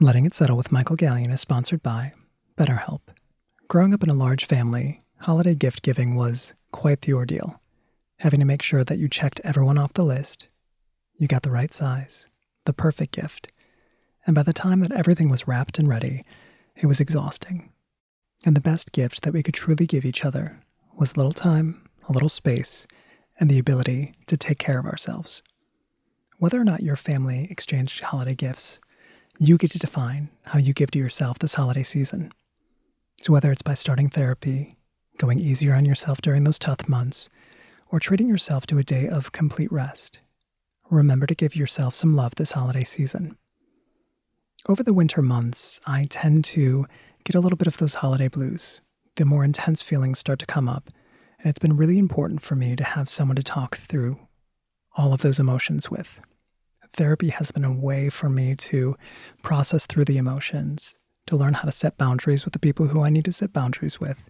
Letting 0.00 0.26
It 0.26 0.34
Settle 0.34 0.56
with 0.56 0.72
Michael 0.72 0.96
Gallion 0.96 1.32
is 1.32 1.40
sponsored 1.40 1.82
by 1.84 2.12
BetterHelp. 2.56 3.02
Growing 3.68 3.94
up 3.94 4.02
in 4.02 4.10
a 4.10 4.14
large 4.14 4.44
family, 4.44 5.04
holiday 5.20 5.54
gift 5.54 5.82
giving 5.82 6.14
was 6.14 6.54
quite 6.72 7.02
the 7.02 7.12
ordeal. 7.12 7.60
Having 8.18 8.40
to 8.40 8.46
make 8.46 8.62
sure 8.62 8.84
that 8.84 8.98
you 8.98 9.08
checked 9.08 9.40
everyone 9.44 9.78
off 9.78 9.92
the 9.92 10.04
list, 10.04 10.48
you 11.16 11.28
got 11.28 11.42
the 11.42 11.50
right 11.50 11.72
size, 11.72 12.28
the 12.64 12.72
perfect 12.72 13.12
gift, 13.12 13.48
and 14.26 14.34
by 14.34 14.42
the 14.42 14.52
time 14.52 14.80
that 14.80 14.92
everything 14.92 15.28
was 15.28 15.48
wrapped 15.48 15.78
and 15.78 15.88
ready, 15.88 16.24
it 16.76 16.86
was 16.86 17.00
exhausting. 17.00 17.72
And 18.44 18.56
the 18.56 18.60
best 18.60 18.92
gift 18.92 19.22
that 19.22 19.32
we 19.32 19.42
could 19.42 19.54
truly 19.54 19.86
give 19.86 20.04
each 20.04 20.24
other 20.24 20.60
was 20.96 21.12
a 21.12 21.16
little 21.16 21.32
time, 21.32 21.88
a 22.08 22.12
little 22.12 22.28
space, 22.28 22.86
and 23.40 23.48
the 23.48 23.58
ability 23.58 24.14
to 24.26 24.36
take 24.36 24.58
care 24.58 24.78
of 24.78 24.86
ourselves. 24.86 25.42
Whether 26.38 26.60
or 26.60 26.64
not 26.64 26.82
your 26.82 26.96
family 26.96 27.48
exchanged 27.50 28.00
holiday 28.00 28.34
gifts, 28.34 28.78
you 29.38 29.58
get 29.58 29.70
to 29.72 29.78
define 29.78 30.28
how 30.42 30.58
you 30.58 30.72
give 30.72 30.90
to 30.92 30.98
yourself 30.98 31.38
this 31.38 31.54
holiday 31.54 31.82
season. 31.82 32.32
So, 33.20 33.32
whether 33.32 33.50
it's 33.50 33.62
by 33.62 33.74
starting 33.74 34.08
therapy, 34.08 34.76
going 35.18 35.38
easier 35.38 35.74
on 35.74 35.84
yourself 35.84 36.20
during 36.20 36.44
those 36.44 36.58
tough 36.58 36.88
months, 36.88 37.28
or 37.90 38.00
treating 38.00 38.28
yourself 38.28 38.66
to 38.66 38.78
a 38.78 38.84
day 38.84 39.08
of 39.08 39.32
complete 39.32 39.70
rest, 39.70 40.20
remember 40.90 41.26
to 41.26 41.34
give 41.34 41.54
yourself 41.54 41.94
some 41.94 42.14
love 42.14 42.34
this 42.36 42.52
holiday 42.52 42.84
season. 42.84 43.36
Over 44.68 44.82
the 44.82 44.92
winter 44.92 45.22
months, 45.22 45.80
I 45.86 46.06
tend 46.08 46.44
to 46.46 46.86
get 47.24 47.34
a 47.34 47.40
little 47.40 47.56
bit 47.56 47.68
of 47.68 47.76
those 47.76 47.96
holiday 47.96 48.28
blues. 48.28 48.80
The 49.16 49.24
more 49.24 49.44
intense 49.44 49.82
feelings 49.82 50.18
start 50.18 50.38
to 50.40 50.46
come 50.46 50.68
up, 50.68 50.90
and 51.38 51.48
it's 51.48 51.58
been 51.58 51.76
really 51.76 51.98
important 51.98 52.42
for 52.42 52.54
me 52.54 52.76
to 52.76 52.84
have 52.84 53.08
someone 53.08 53.36
to 53.36 53.42
talk 53.42 53.76
through 53.76 54.18
all 54.96 55.12
of 55.12 55.22
those 55.22 55.38
emotions 55.38 55.90
with. 55.90 56.20
Therapy 56.92 57.28
has 57.28 57.52
been 57.52 57.64
a 57.64 57.72
way 57.72 58.08
for 58.08 58.28
me 58.28 58.56
to 58.56 58.96
process 59.42 59.86
through 59.86 60.06
the 60.06 60.18
emotions, 60.18 60.96
to 61.26 61.36
learn 61.36 61.54
how 61.54 61.64
to 61.64 61.72
set 61.72 61.98
boundaries 61.98 62.44
with 62.44 62.52
the 62.52 62.58
people 62.58 62.86
who 62.86 63.02
I 63.02 63.10
need 63.10 63.24
to 63.26 63.32
set 63.32 63.52
boundaries 63.52 64.00
with, 64.00 64.28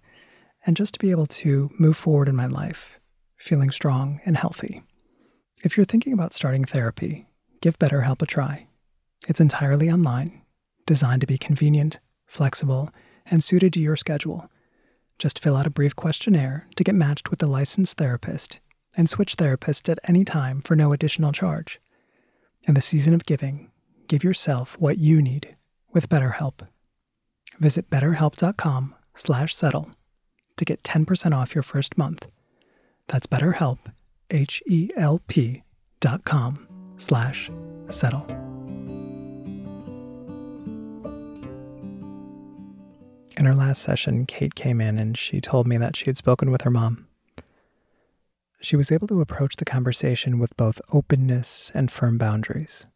and 0.67 0.77
just 0.77 0.95
to 0.95 0.99
be 0.99 1.11
able 1.11 1.27
to 1.27 1.71
move 1.79 1.97
forward 1.97 2.29
in 2.29 2.37
my 2.37 2.47
life, 2.47 2.99
feeling 3.37 3.71
strong 3.71 4.21
and 4.25 4.37
healthy. 4.37 4.83
If 5.65 5.77
you're 5.77 5.85
thinking 5.85 6.13
about 6.13 6.33
starting 6.33 6.65
therapy, 6.65 7.27
give 7.61 7.79
BetterHelp 7.79 8.23
a 8.23 8.27
try. 8.27 8.69
It's 9.27 9.41
entirely 9.41 9.91
online, 9.91 10.43
designed 10.87 11.21
to 11.23 11.27
be 11.27 11.39
convenient, 11.39 12.01
flexible, 12.27 12.91
and 13.27 13.43
suited 13.43 13.73
to 13.73 13.81
your 13.81 13.97
schedule. 13.97 14.49
Just 15.19 15.39
fill 15.39 15.57
out 15.57 15.67
a 15.67 15.71
brief 15.71 15.97
questionnaire 15.97 16.69
to 16.77 16.85
get 16.85 16.95
matched 16.95 17.31
with 17.31 17.43
a 17.43 17.47
licensed 17.47 17.97
therapist 17.97 18.61
and 18.97 19.11
switch 19.11 19.37
therapists 19.37 19.89
at 19.89 19.99
any 20.05 20.25
time 20.25 20.61
for 20.61 20.77
no 20.77 20.93
additional 20.93 21.33
charge. 21.33 21.81
In 22.65 22.75
the 22.75 22.81
season 22.81 23.15
of 23.15 23.27
giving, 23.27 23.71
give 24.07 24.23
yourself 24.23 24.77
what 24.79 24.99
you 24.99 25.21
need 25.21 25.57
with 25.93 26.09
BetterHelp. 26.09 26.67
Visit 27.59 27.91
betterhelp.com 27.91 28.95
slash 29.15 29.55
settle 29.55 29.91
to 30.59 30.65
get 30.65 30.83
10% 30.83 31.35
off 31.35 31.55
your 31.55 31.63
first 31.63 31.97
month. 31.97 32.27
That's 33.09 33.27
BetterHelp, 33.27 33.79
H-E-L-P 34.31 35.63
dot 36.01 36.25
com 36.25 36.69
slash 36.97 37.51
settle. 37.89 38.27
In 43.37 43.47
our 43.47 43.55
last 43.55 43.83
session, 43.83 44.27
Kate 44.27 44.55
came 44.57 44.81
in 44.81 44.99
and 44.99 45.17
she 45.17 45.41
told 45.41 45.69
me 45.69 45.77
that 45.79 45.97
she 45.97 46.07
had 46.07 46.17
spoken 46.17 46.51
with 46.51 46.63
her 46.63 46.71
mom. 46.71 47.07
She 48.61 48.75
was 48.75 48.91
able 48.91 49.07
to 49.07 49.21
approach 49.21 49.57
the 49.57 49.65
conversation 49.65 50.41
with 50.41 50.57
both 50.57 50.81
openness 50.93 51.71
and 51.73 51.91
firm 51.91 52.19
boundaries, 52.19 52.87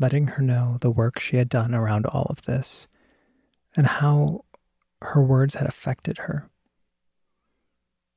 letting 0.00 0.28
her 0.28 0.42
know 0.42 0.78
the 0.80 0.90
work 0.90 1.20
she 1.20 1.36
had 1.36 1.50
done 1.50 1.74
around 1.74 2.06
all 2.06 2.26
of 2.30 2.42
this 2.42 2.88
and 3.76 3.86
how 3.86 4.44
her 5.04 5.22
words 5.22 5.56
had 5.56 5.66
affected 5.66 6.18
her. 6.18 6.48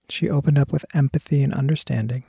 She 0.09 0.29
opened 0.29 0.57
up 0.57 0.71
with 0.71 0.85
empathy 0.93 1.43
and 1.43 1.53
understanding 1.53 2.23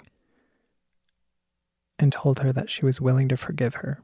and 1.98 2.12
told 2.12 2.40
her 2.40 2.52
that 2.52 2.70
she 2.70 2.84
was 2.84 3.00
willing 3.00 3.28
to 3.28 3.36
forgive 3.36 3.76
her, 3.76 4.02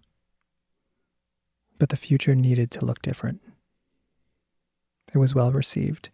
but 1.79 1.89
the 1.89 1.97
future 1.97 2.35
needed 2.35 2.71
to 2.73 2.85
look 2.85 3.03
different. 3.03 3.41
It 5.15 5.19
was 5.19 5.35
well 5.35 5.53
received, 5.53 6.11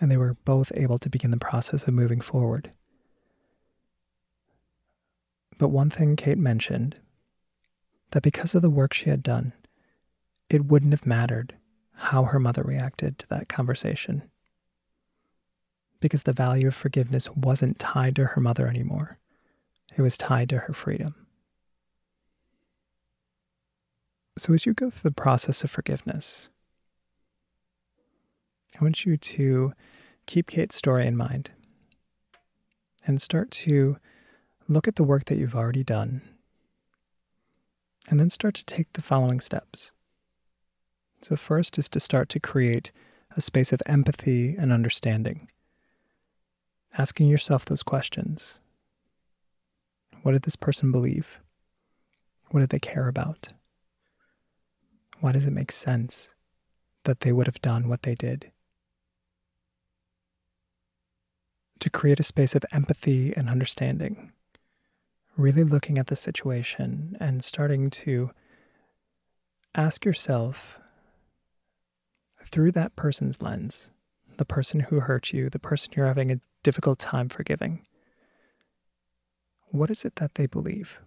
and 0.00 0.10
they 0.10 0.16
were 0.16 0.36
both 0.44 0.72
able 0.74 0.98
to 0.98 1.10
begin 1.10 1.30
the 1.30 1.36
process 1.36 1.86
of 1.86 1.94
moving 1.94 2.20
forward. 2.20 2.72
But 5.58 5.68
one 5.68 5.90
thing 5.90 6.16
Kate 6.16 6.38
mentioned 6.38 7.00
that 8.10 8.22
because 8.22 8.54
of 8.54 8.62
the 8.62 8.70
work 8.70 8.92
she 8.94 9.10
had 9.10 9.22
done, 9.22 9.52
it 10.48 10.66
wouldn't 10.66 10.92
have 10.92 11.06
mattered 11.06 11.54
how 11.96 12.24
her 12.24 12.38
mother 12.38 12.62
reacted 12.62 13.18
to 13.18 13.28
that 13.28 13.48
conversation. 13.48 14.22
Because 16.00 16.22
the 16.22 16.32
value 16.32 16.68
of 16.68 16.74
forgiveness 16.74 17.28
wasn't 17.30 17.78
tied 17.78 18.16
to 18.16 18.26
her 18.26 18.40
mother 18.40 18.68
anymore, 18.68 19.18
it 19.96 20.02
was 20.02 20.16
tied 20.16 20.50
to 20.50 20.58
her 20.58 20.74
freedom. 20.74 21.14
So, 24.38 24.52
as 24.52 24.66
you 24.66 24.74
go 24.74 24.90
through 24.90 25.10
the 25.10 25.14
process 25.14 25.64
of 25.64 25.70
forgiveness, 25.70 26.50
I 28.78 28.84
want 28.84 29.06
you 29.06 29.16
to 29.16 29.72
keep 30.26 30.48
Kate's 30.48 30.76
story 30.76 31.06
in 31.06 31.16
mind 31.16 31.50
and 33.06 33.22
start 33.22 33.50
to 33.52 33.96
look 34.68 34.86
at 34.86 34.96
the 34.96 35.04
work 35.04 35.24
that 35.26 35.38
you've 35.38 35.54
already 35.54 35.84
done, 35.84 36.20
and 38.10 38.20
then 38.20 38.28
start 38.28 38.54
to 38.56 38.64
take 38.66 38.92
the 38.92 39.02
following 39.02 39.40
steps. 39.40 39.92
So, 41.28 41.34
first 41.34 41.76
is 41.76 41.88
to 41.88 41.98
start 41.98 42.28
to 42.28 42.38
create 42.38 42.92
a 43.36 43.40
space 43.40 43.72
of 43.72 43.82
empathy 43.86 44.54
and 44.56 44.72
understanding, 44.72 45.50
asking 46.96 47.26
yourself 47.26 47.64
those 47.64 47.82
questions 47.82 48.60
What 50.22 50.34
did 50.34 50.42
this 50.42 50.54
person 50.54 50.92
believe? 50.92 51.40
What 52.52 52.60
did 52.60 52.68
they 52.68 52.78
care 52.78 53.08
about? 53.08 53.48
Why 55.18 55.32
does 55.32 55.46
it 55.46 55.52
make 55.52 55.72
sense 55.72 56.28
that 57.02 57.22
they 57.22 57.32
would 57.32 57.48
have 57.48 57.60
done 57.60 57.88
what 57.88 58.02
they 58.02 58.14
did? 58.14 58.52
To 61.80 61.90
create 61.90 62.20
a 62.20 62.22
space 62.22 62.54
of 62.54 62.64
empathy 62.70 63.36
and 63.36 63.50
understanding 63.50 64.30
really 65.36 65.64
looking 65.64 65.98
at 65.98 66.06
the 66.06 66.14
situation 66.14 67.16
and 67.18 67.42
starting 67.42 67.90
to 67.90 68.30
ask 69.74 70.04
yourself 70.04 70.78
through 72.46 72.72
that 72.72 72.96
person's 72.96 73.42
lens, 73.42 73.90
the 74.36 74.44
person 74.44 74.80
who 74.80 75.00
hurt 75.00 75.32
you, 75.32 75.50
the 75.50 75.58
person 75.58 75.92
you're 75.94 76.06
having 76.06 76.30
a 76.30 76.40
difficult 76.62 76.98
time 76.98 77.28
forgiving, 77.28 77.84
what 79.68 79.90
is 79.90 80.04
it 80.04 80.16
that 80.16 80.36
they 80.36 80.46
believe? 80.46 81.00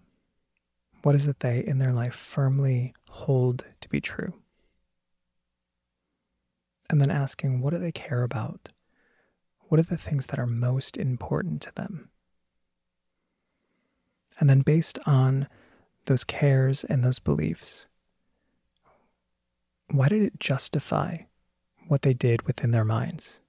What 1.02 1.14
is 1.14 1.26
it 1.26 1.40
they 1.40 1.64
in 1.64 1.78
their 1.78 1.92
life 1.92 2.14
firmly 2.14 2.94
hold 3.08 3.64
to 3.80 3.88
be 3.88 4.00
true? 4.00 4.34
And 6.90 7.00
then 7.00 7.10
asking, 7.10 7.60
what 7.60 7.70
do 7.72 7.78
they 7.78 7.92
care 7.92 8.22
about? 8.22 8.68
What 9.68 9.78
are 9.80 9.84
the 9.84 9.96
things 9.96 10.26
that 10.26 10.38
are 10.38 10.46
most 10.46 10.96
important 10.96 11.62
to 11.62 11.74
them? 11.74 12.10
And 14.38 14.50
then, 14.50 14.60
based 14.60 14.98
on 15.06 15.48
those 16.06 16.24
cares 16.24 16.84
and 16.84 17.04
those 17.04 17.18
beliefs, 17.18 17.86
why 19.90 20.08
did 20.08 20.22
it 20.22 20.40
justify 20.40 21.18
what 21.90 22.02
they 22.02 22.14
did 22.14 22.42
within 22.42 22.70
their 22.70 22.84
minds? 22.84 23.40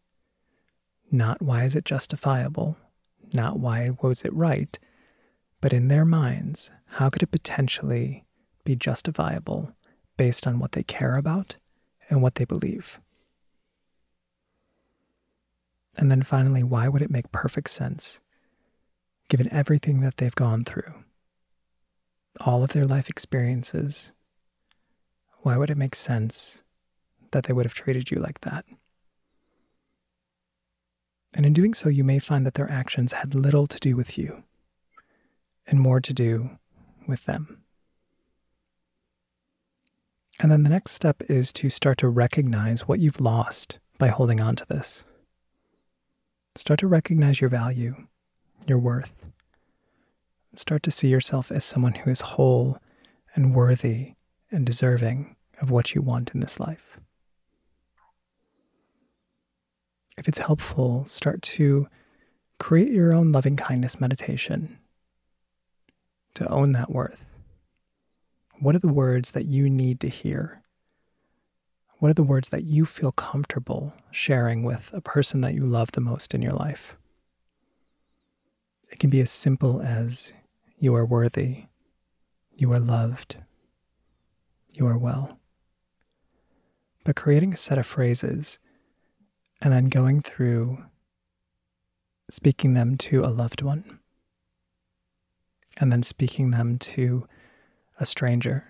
Not 1.12 1.44
why 1.44 1.64
is 1.64 1.76
it 1.76 1.86
justifiable, 1.86 2.76
not 3.32 3.60
why 3.60 3.92
was 4.02 4.26
it 4.26 4.34
right, 4.34 4.80
but 5.62 5.72
in 5.72 5.90
their 5.90 6.06
minds, 6.06 6.72
how 6.88 7.12
could 7.12 7.22
it 7.22 7.30
potentially 7.30 8.26
be 8.64 8.76
justifiable 8.76 9.72
based 10.18 10.48
on 10.48 10.58
what 10.58 10.72
they 10.72 10.82
care 10.82 11.18
about 11.18 11.58
and 12.10 12.24
what 12.24 12.36
they 12.36 12.46
believe? 12.46 13.00
And 15.96 16.10
then 16.10 16.24
finally, 16.24 16.64
why 16.64 16.88
would 16.88 17.04
it 17.04 17.12
make 17.12 17.32
perfect 17.32 17.70
sense 17.70 18.22
given 19.30 19.54
everything 19.54 20.00
that 20.00 20.18
they've 20.18 20.34
gone 20.34 20.66
through, 20.66 20.94
all 22.40 22.64
of 22.64 22.74
their 22.74 22.86
life 22.86 23.08
experiences, 23.08 24.12
why 25.42 25.58
would 25.58 25.70
it 25.70 25.78
make 25.78 25.94
sense 25.94 26.64
that 27.32 27.46
they 27.46 27.54
would 27.54 27.66
have 27.66 27.74
treated 27.74 28.12
you 28.12 28.18
like 28.20 28.42
that? 28.42 28.66
And 31.34 31.46
in 31.46 31.54
doing 31.54 31.74
so, 31.74 31.90
you 31.90 32.04
may 32.04 32.20
find 32.20 32.46
that 32.46 32.56
their 32.56 32.70
actions 32.72 33.14
had 33.14 33.34
little 33.34 33.68
to 33.68 33.80
do 33.80 33.96
with 33.96 34.18
you 34.18 34.44
and 35.68 35.80
more 35.80 36.02
to 36.02 36.14
do 36.14 36.58
with 37.08 37.26
them. 37.26 37.64
And 40.40 40.52
then 40.52 40.64
the 40.64 40.70
next 40.70 40.94
step 40.94 41.22
is 41.30 41.54
to 41.54 41.70
start 41.70 42.00
to 42.00 42.10
recognize 42.10 42.88
what 42.88 43.00
you've 43.00 43.22
lost 43.22 43.80
by 43.98 44.08
holding 44.08 44.42
on 44.42 44.56
to 44.56 44.66
this. 44.66 45.06
Start 46.56 46.80
to 46.80 46.88
recognize 46.88 47.40
your 47.40 47.50
value, 47.50 47.96
your 48.68 48.80
worth. 48.80 49.14
Start 50.56 50.84
to 50.84 50.92
see 50.92 51.08
yourself 51.08 51.52
as 51.52 51.64
someone 51.64 51.94
who 51.94 52.10
is 52.10 52.22
whole 52.22 52.78
and 53.36 53.56
worthy 53.56 54.16
and 54.52 54.66
deserving 54.66 55.36
of 55.62 55.72
what 55.72 55.96
you 55.96 56.02
want 56.02 56.34
in 56.34 56.42
this 56.42 56.60
life. 56.60 56.91
If 60.18 60.28
it's 60.28 60.40
helpful, 60.40 61.06
start 61.08 61.42
to 61.44 61.88
create 62.60 62.92
your 62.92 63.14
own 63.14 63.32
loving 63.32 63.56
kindness 63.56 64.00
meditation 64.00 64.78
to 66.36 66.48
own 66.50 66.74
that 66.74 66.92
worth. 66.92 67.26
What 68.60 68.76
are 68.76 68.80
the 68.80 68.88
words 68.88 69.32
that 69.32 69.46
you 69.46 69.70
need 69.70 70.00
to 70.02 70.08
hear? 70.08 70.62
What 71.98 72.10
are 72.10 72.16
the 72.16 72.24
words 72.24 72.50
that 72.50 72.64
you 72.64 72.86
feel 72.86 73.12
comfortable 73.12 73.94
sharing 74.12 74.64
with 74.64 74.90
a 74.94 75.02
person 75.02 75.42
that 75.42 75.54
you 75.54 75.66
love 75.66 75.92
the 75.92 76.02
most 76.02 76.34
in 76.34 76.42
your 76.42 76.54
life? 76.54 76.98
It 78.92 79.00
can 79.00 79.10
be 79.10 79.22
as 79.22 79.32
simple 79.32 79.82
as 79.82 80.34
you 80.78 80.94
are 80.96 81.06
worthy, 81.06 81.66
you 82.58 82.72
are 82.74 82.80
loved, 82.80 83.38
you 84.74 84.86
are 84.86 84.98
well. 84.98 85.40
But 87.04 87.16
creating 87.16 87.54
a 87.54 87.58
set 87.58 87.78
of 87.78 87.86
phrases 87.86 88.60
and 89.62 89.72
then 89.72 89.90
going 89.90 90.22
through 90.22 90.84
speaking 92.30 92.74
them 92.74 92.98
to 92.98 93.24
a 93.24 93.28
loved 93.28 93.62
one 93.62 94.00
and 95.78 95.92
then 95.92 96.04
speaking 96.04 96.52
them 96.52 96.78
to 96.78 97.28
a 98.00 98.06
stranger. 98.06 98.66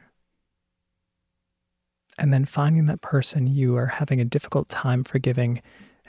And 2.17 2.33
then 2.33 2.45
finding 2.45 2.85
that 2.87 3.01
person 3.01 3.47
you 3.47 3.75
are 3.77 3.87
having 3.87 4.19
a 4.19 4.25
difficult 4.25 4.69
time 4.69 5.03
forgiving 5.03 5.61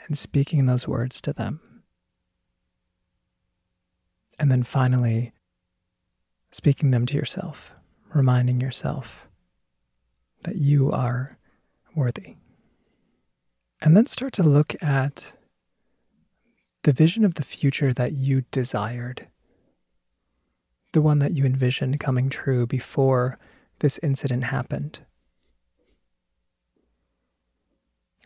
and 0.05 0.17
speaking 0.17 0.65
those 0.65 0.87
words 0.87 1.21
to 1.21 1.33
them. 1.33 1.61
And 4.39 4.51
then 4.51 4.63
finally, 4.63 5.31
speaking 6.51 6.91
them 6.91 7.05
to 7.05 7.15
yourself, 7.15 7.73
reminding 8.13 8.59
yourself 8.59 9.27
that 10.43 10.57
you 10.57 10.91
are 10.91 11.37
worthy. 11.95 12.35
And 13.83 13.95
then 13.97 14.05
start 14.05 14.33
to 14.33 14.43
look 14.43 14.81
at 14.81 15.33
the 16.83 16.93
vision 16.93 17.25
of 17.25 17.35
the 17.35 17.43
future 17.43 17.93
that 17.93 18.13
you 18.13 18.45
desired 18.49 19.27
the 20.93 21.01
one 21.01 21.19
that 21.19 21.35
you 21.35 21.43
envisioned 21.43 21.99
coming 21.99 22.29
true 22.29 22.65
before 22.65 23.37
this 23.79 23.99
incident 24.01 24.45
happened. 24.45 24.99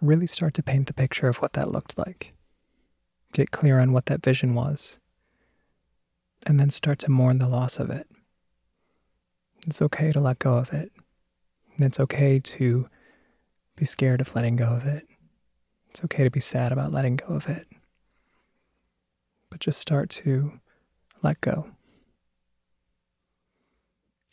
Really 0.01 0.27
start 0.27 0.53
to 0.55 0.63
paint 0.63 0.87
the 0.87 0.93
picture 0.93 1.27
of 1.27 1.37
what 1.37 1.53
that 1.53 1.71
looked 1.71 1.97
like. 1.97 2.33
Get 3.33 3.51
clear 3.51 3.79
on 3.79 3.93
what 3.93 4.05
that 4.07 4.23
vision 4.23 4.53
was. 4.53 4.99
And 6.45 6.59
then 6.59 6.69
start 6.69 6.99
to 6.99 7.11
mourn 7.11 7.39
the 7.39 7.47
loss 7.47 7.79
of 7.79 7.89
it. 7.89 8.07
It's 9.65 9.81
okay 9.81 10.11
to 10.11 10.19
let 10.19 10.39
go 10.39 10.55
of 10.55 10.71
it. 10.71 10.91
And 11.75 11.85
it's 11.85 11.99
okay 11.99 12.39
to 12.39 12.89
be 13.75 13.85
scared 13.85 14.21
of 14.21 14.35
letting 14.35 14.55
go 14.57 14.67
of 14.67 14.85
it. 14.85 15.06
It's 15.97 16.05
okay 16.05 16.23
to 16.23 16.29
be 16.29 16.39
sad 16.39 16.71
about 16.71 16.91
letting 16.91 17.15
go 17.15 17.25
of 17.25 17.49
it. 17.49 17.65
But 19.49 19.59
just 19.59 19.79
start 19.79 20.11
to 20.11 20.59
let 21.23 21.41
go. 21.41 21.71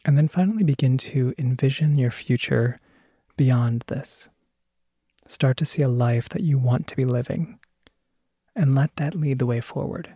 And 0.05 0.19
then 0.19 0.29
finally 0.29 0.63
begin 0.63 0.99
to 0.99 1.33
envision 1.39 1.97
your 1.97 2.11
future 2.11 2.81
beyond 3.39 3.85
this. 3.87 4.29
Start 5.27 5.57
to 5.57 5.65
see 5.65 5.81
a 5.81 5.89
life 5.89 6.29
that 6.29 6.43
you 6.43 6.59
want 6.59 6.87
to 6.89 6.97
be 6.97 7.07
living 7.07 7.59
and 8.55 8.75
let 8.75 8.95
that 8.97 9.15
lead 9.15 9.39
the 9.39 9.47
way 9.47 9.63
forward. 9.63 10.15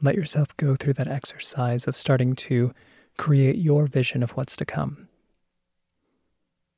Let 0.00 0.14
yourself 0.14 0.56
go 0.56 0.74
through 0.74 0.94
that 0.94 1.08
exercise 1.08 1.86
of 1.86 1.94
starting 1.94 2.34
to 2.36 2.72
create 3.18 3.56
your 3.56 3.88
vision 3.88 4.22
of 4.22 4.30
what's 4.30 4.56
to 4.56 4.64
come. 4.64 5.06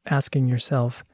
Asking 0.06 0.48
yourself, 0.48 1.04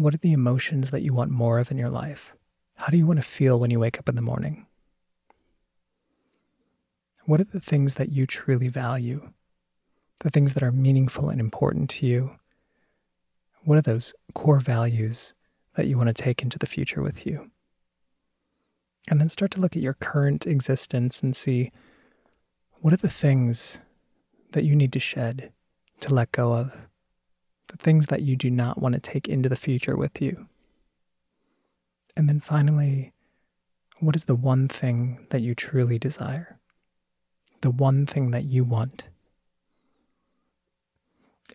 what 0.00 0.14
are 0.14 0.18
the 0.18 0.32
emotions 0.32 0.90
that 0.90 1.02
you 1.02 1.12
want 1.12 1.30
more 1.30 1.58
of 1.58 1.70
in 1.70 1.76
your 1.76 1.90
life? 1.90 2.32
How 2.76 2.86
do 2.86 2.96
you 2.96 3.06
want 3.06 3.20
to 3.20 3.28
feel 3.28 3.60
when 3.60 3.70
you 3.70 3.78
wake 3.78 3.98
up 3.98 4.08
in 4.08 4.14
the 4.14 4.22
morning? 4.22 4.66
What 7.26 7.40
are 7.40 7.44
the 7.44 7.60
things 7.60 7.96
that 7.96 8.10
you 8.10 8.26
truly 8.26 8.68
value? 8.68 9.30
The 10.20 10.30
things 10.30 10.54
that 10.54 10.62
are 10.62 10.72
meaningful 10.72 11.28
and 11.28 11.38
important 11.38 11.90
to 11.90 12.06
you? 12.06 12.30
What 13.64 13.76
are 13.76 13.82
those 13.82 14.14
core 14.34 14.60
values 14.60 15.34
that 15.76 15.86
you 15.86 15.98
want 15.98 16.08
to 16.08 16.14
take 16.14 16.42
into 16.42 16.58
the 16.58 16.66
future 16.66 17.02
with 17.02 17.26
you? 17.26 17.50
And 19.08 19.20
then 19.20 19.28
start 19.28 19.50
to 19.52 19.60
look 19.60 19.76
at 19.76 19.82
your 19.82 19.94
current 19.94 20.46
existence 20.46 21.22
and 21.22 21.36
see 21.36 21.72
what 22.80 22.94
are 22.94 22.98
the 22.98 23.08
things 23.08 23.80
that 24.52 24.64
you 24.64 24.74
need 24.74 24.94
to 24.94 24.98
shed, 24.98 25.52
to 26.00 26.14
let 26.14 26.32
go 26.32 26.54
of, 26.54 26.72
the 27.70 27.76
things 27.76 28.06
that 28.08 28.22
you 28.22 28.36
do 28.36 28.50
not 28.50 28.80
want 28.80 28.94
to 28.94 29.00
take 29.00 29.28
into 29.28 29.48
the 29.48 29.56
future 29.56 29.96
with 29.96 30.20
you. 30.20 30.46
And 32.16 32.28
then 32.28 32.40
finally, 32.40 33.12
what 34.00 34.16
is 34.16 34.26
the 34.26 34.34
one 34.34 34.68
thing 34.68 35.26
that 35.30 35.40
you 35.40 35.54
truly 35.54 35.98
desire? 35.98 36.60
the 37.60 37.70
one 37.70 38.06
thing 38.06 38.30
that 38.30 38.44
you 38.44 38.64
want. 38.64 39.08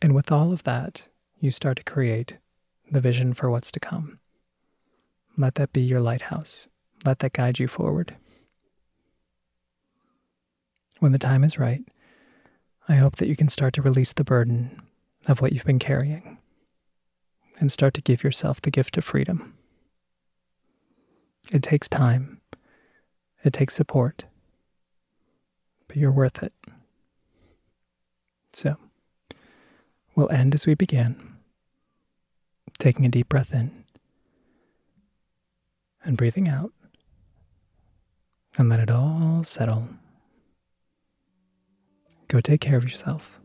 And 0.02 0.14
with 0.14 0.32
all 0.32 0.52
of 0.52 0.64
that, 0.64 1.08
you 1.40 1.52
start 1.52 1.78
to 1.78 1.84
create 1.84 2.38
the 2.92 3.02
vision 3.02 3.34
for 3.34 3.50
what's 3.50 3.72
to 3.72 3.80
come. 3.80 4.20
Let 5.38 5.56
that 5.56 5.74
be 5.74 5.82
your 5.82 6.00
lighthouse. 6.00 6.68
Let 7.06 7.20
that 7.20 7.34
guide 7.34 7.60
you 7.60 7.68
forward. 7.68 8.16
When 11.00 11.12
the 11.12 11.20
time 11.20 11.44
is 11.44 11.60
right, 11.60 11.84
I 12.88 12.96
hope 12.96 13.18
that 13.18 13.28
you 13.28 13.36
can 13.36 13.50
start 13.50 13.74
to 13.76 13.82
release 13.82 14.14
the 14.14 14.24
burden 14.24 14.82
of 15.28 15.42
what 15.42 15.52
you've 15.54 15.66
been 15.66 15.80
carrying 15.80 16.38
and 17.60 17.72
start 17.72 17.94
to 17.96 18.02
give 18.02 18.24
yourself 18.24 18.62
the 18.62 18.72
gift 18.72 18.98
of 18.98 19.04
freedom. 19.04 19.54
It 21.52 21.64
takes 21.64 21.88
time, 21.88 22.42
it 23.44 23.54
takes 23.54 23.76
support, 23.76 24.26
but 25.88 25.98
you're 25.98 26.12
worth 26.12 26.44
it. 26.44 26.54
So, 28.54 28.78
we'll 30.16 30.32
end 30.32 30.56
as 30.56 30.66
we 30.66 30.76
began, 30.76 31.38
taking 32.80 33.06
a 33.06 33.10
deep 33.10 33.30
breath 33.30 33.54
in 33.54 33.84
and 36.04 36.18
breathing 36.18 36.48
out, 36.48 36.72
and 38.58 38.70
let 38.70 38.80
it 38.80 38.92
all 38.92 39.44
settle. 39.44 39.90
Go 42.28 42.42
take 42.42 42.62
care 42.62 42.78
of 42.78 42.84
yourself, 42.84 43.40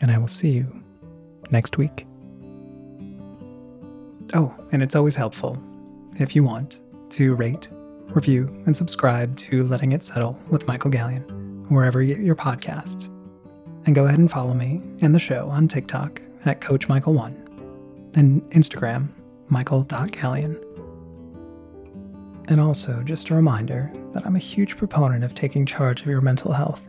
and 0.00 0.10
I 0.10 0.18
will 0.18 0.26
see 0.26 0.50
you 0.50 0.82
next 1.50 1.78
week. 1.78 2.06
Oh, 4.34 4.54
and 4.72 4.82
it's 4.82 4.96
always 4.96 5.16
helpful, 5.16 5.62
if 6.18 6.34
you 6.34 6.42
want, 6.42 6.80
to 7.10 7.34
rate, 7.34 7.68
review, 8.08 8.46
and 8.66 8.76
subscribe 8.76 9.36
to 9.36 9.64
Letting 9.64 9.92
It 9.92 10.02
Settle 10.02 10.38
with 10.50 10.66
Michael 10.66 10.90
Gallion 10.90 11.68
wherever 11.68 12.02
you 12.02 12.14
get 12.14 12.24
your 12.24 12.36
podcasts. 12.36 13.08
And 13.86 13.94
go 13.94 14.06
ahead 14.06 14.18
and 14.18 14.30
follow 14.30 14.54
me 14.54 14.82
and 15.00 15.14
the 15.14 15.20
show 15.20 15.48
on 15.48 15.68
TikTok 15.68 16.20
at 16.44 16.60
Coach 16.60 16.88
Michael 16.88 17.14
One 17.14 17.42
and 18.14 18.42
Instagram, 18.50 19.08
Michael.Gallion. 19.48 20.62
And 22.48 22.60
also, 22.60 23.02
just 23.02 23.30
a 23.30 23.34
reminder 23.34 23.92
that 24.12 24.24
I'm 24.24 24.36
a 24.36 24.40
huge 24.40 24.76
proponent 24.76 25.24
of 25.24 25.34
taking 25.34 25.66
charge 25.66 26.00
of 26.00 26.06
your 26.06 26.20
mental 26.20 26.52
health. 26.52 26.80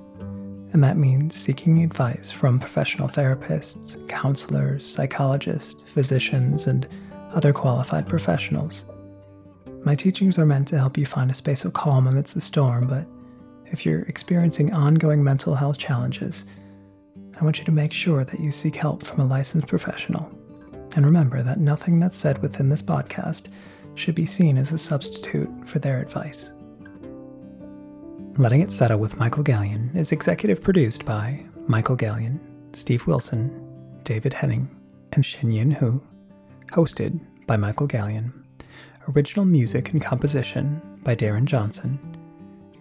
And 0.73 0.84
that 0.84 0.97
means 0.97 1.36
seeking 1.36 1.84
advice 1.84 2.30
from 2.30 2.60
professional 2.60 3.08
therapists, 3.08 4.06
counselors, 4.10 4.86
psychologists, 4.86 5.82
physicians, 5.93 6.67
and 6.67 6.88
other 7.32 7.53
qualified 7.53 8.08
professionals. 8.08 8.86
My 9.84 9.95
teachings 9.95 10.38
are 10.38 10.45
meant 10.45 10.67
to 10.69 10.77
help 10.77 10.97
you 10.97 11.06
find 11.06 11.32
a 11.32 11.36
space 11.36 11.63
of 11.63 11.73
calm 11.73 12.08
amidst 12.08 12.34
the 12.34 12.41
storm, 12.41 12.88
but 12.88 13.06
if 13.65 13.86
you're 13.86 14.01
experiencing 14.03 14.73
ongoing 14.73 15.23
mental 15.23 15.56
health 15.56 15.77
challenges, 15.77 16.45
I 17.39 17.43
want 17.43 17.60
you 17.60 17.65
to 17.65 17.71
make 17.71 17.93
sure 17.93 18.23
that 18.23 18.39
you 18.39 18.51
seek 18.51 18.75
help 18.75 19.03
from 19.03 19.19
a 19.19 19.25
licensed 19.25 19.67
professional. 19.67 20.30
And 20.95 21.06
remember 21.06 21.43
that 21.43 21.60
nothing 21.60 21.99
that's 21.99 22.17
said 22.17 22.41
within 22.41 22.69
this 22.69 22.82
podcast 22.82 23.49
should 23.95 24.15
be 24.15 24.25
seen 24.25 24.58
as 24.58 24.71
a 24.71 24.77
substitute 24.77 25.49
for 25.65 25.80
their 25.80 26.01
advice. 26.01 26.51
Letting 28.39 28.62
It 28.62 28.69
Settle 28.69 29.00
with 29.00 29.17
Michael 29.17 29.43
Gallion 29.43 29.95
is 29.95 30.12
executive 30.12 30.62
produced 30.62 31.06
by 31.06 31.43
Michael 31.65 31.97
Gallion, 31.97 32.39
Steve 32.73 33.08
Wilson, 33.08 33.50
David 34.04 34.32
Henning, 34.32 34.69
and 35.13 35.26
Shin 35.26 35.50
Yin 35.50 35.71
Hu. 35.71 36.00
Hosted 36.71 37.19
by 37.47 37.58
Michael 37.58 37.88
Gallion. 37.88 38.32
Original 39.15 39.43
music 39.43 39.91
and 39.91 40.04
composition 40.04 40.80
by 41.02 41.15
Darren 41.15 41.45
Johnson. 41.45 41.97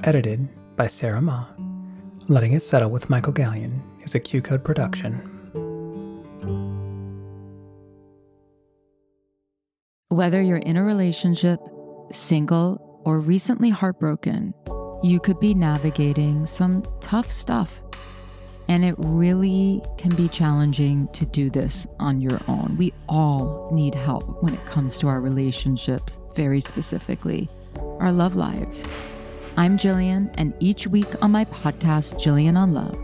Edited 0.05 0.47
by 0.77 0.88
Sarah 0.88 1.23
Ma. 1.23 1.47
Letting 2.29 2.53
It 2.53 2.61
Settle 2.61 2.90
with 2.90 3.09
Michael 3.09 3.33
Gallion 3.33 3.81
is 4.03 4.14
a 4.14 4.21
Q 4.21 4.42
Code 4.42 4.62
production. 4.62 5.14
Whether 10.09 10.42
you're 10.42 10.59
in 10.59 10.77
a 10.77 10.85
relationship, 10.85 11.61
single, 12.11 13.01
or 13.07 13.21
recently 13.21 13.71
heartbroken, 13.71 14.53
you 15.02 15.20
could 15.20 15.38
be 15.40 15.54
navigating 15.54 16.46
some 16.46 16.82
tough 17.00 17.30
stuff. 17.30 17.82
And 18.68 18.85
it 18.85 18.96
really 18.98 19.80
can 19.96 20.14
be 20.16 20.28
challenging 20.28 21.06
to 21.12 21.24
do 21.24 21.50
this 21.50 21.87
on 22.00 22.20
your 22.20 22.40
own. 22.48 22.76
We 22.76 22.92
all 23.09 23.68
need 23.72 23.94
help 23.94 24.42
when 24.42 24.54
it 24.54 24.64
comes 24.66 24.98
to 24.98 25.09
our 25.09 25.20
relationships, 25.20 26.20
very 26.35 26.61
specifically, 26.61 27.48
our 28.00 28.11
love 28.11 28.35
lives. 28.35 28.85
I'm 29.56 29.78
Jillian, 29.78 30.35
and 30.37 30.52
each 30.59 30.87
week 30.87 31.06
on 31.22 31.30
my 31.30 31.44
podcast, 31.44 32.20
Jillian 32.20 32.56
on 32.56 32.74
Love, 32.74 32.98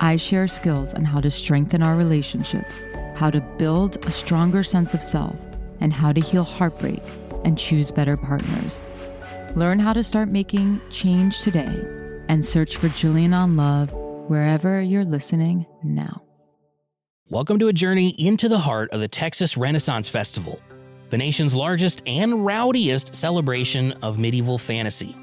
I 0.00 0.16
share 0.16 0.48
skills 0.48 0.94
on 0.94 1.04
how 1.04 1.20
to 1.20 1.30
strengthen 1.30 1.82
our 1.82 1.94
relationships, 1.94 2.80
how 3.14 3.30
to 3.30 3.40
build 3.58 4.04
a 4.06 4.10
stronger 4.10 4.62
sense 4.62 4.94
of 4.94 5.02
self, 5.02 5.36
and 5.80 5.92
how 5.92 6.12
to 6.12 6.20
heal 6.20 6.44
heartbreak 6.44 7.02
and 7.44 7.58
choose 7.58 7.90
better 7.90 8.16
partners. 8.16 8.82
Learn 9.54 9.78
how 9.78 9.92
to 9.92 10.02
start 10.02 10.30
making 10.30 10.80
change 10.88 11.42
today 11.42 11.84
and 12.30 12.42
search 12.42 12.78
for 12.78 12.88
Jillian 12.88 13.34
on 13.34 13.54
Love 13.58 13.92
wherever 13.92 14.80
you're 14.80 15.04
listening 15.04 15.66
now. 15.84 16.22
Welcome 17.28 17.58
to 17.58 17.68
a 17.68 17.72
journey 17.74 18.14
into 18.18 18.48
the 18.48 18.60
heart 18.60 18.88
of 18.92 19.00
the 19.00 19.08
Texas 19.08 19.58
Renaissance 19.58 20.08
Festival, 20.08 20.58
the 21.10 21.18
nation's 21.18 21.54
largest 21.54 22.02
and 22.06 22.46
rowdiest 22.46 23.14
celebration 23.14 23.92
of 24.02 24.18
medieval 24.18 24.56
fantasy. 24.56 25.14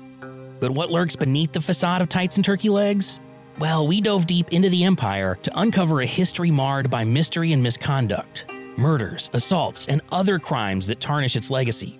But 0.60 0.70
what 0.70 0.92
lurks 0.92 1.16
beneath 1.16 1.52
the 1.52 1.62
facade 1.62 2.04
of 2.04 2.10
tights 2.10 2.36
and 2.36 2.46
turkey 2.46 2.70
legs? 2.70 3.20
Well, 3.58 3.88
we 3.88 4.00
dove 4.00 4.28
deep 4.28 4.50
into 4.54 4.70
the 4.70 4.84
empire 4.84 5.40
to 5.42 5.60
uncover 5.60 6.02
a 6.02 6.06
history 6.06 6.52
marred 6.52 6.92
by 6.92 7.04
mystery 7.04 7.52
and 7.52 7.64
misconduct, 7.64 8.46
murders, 8.78 9.32
assaults, 9.34 9.88
and 9.88 10.02
other 10.12 10.38
crimes 10.38 10.86
that 10.86 11.00
tarnish 11.00 11.36
its 11.36 11.50
legacy. 11.50 12.00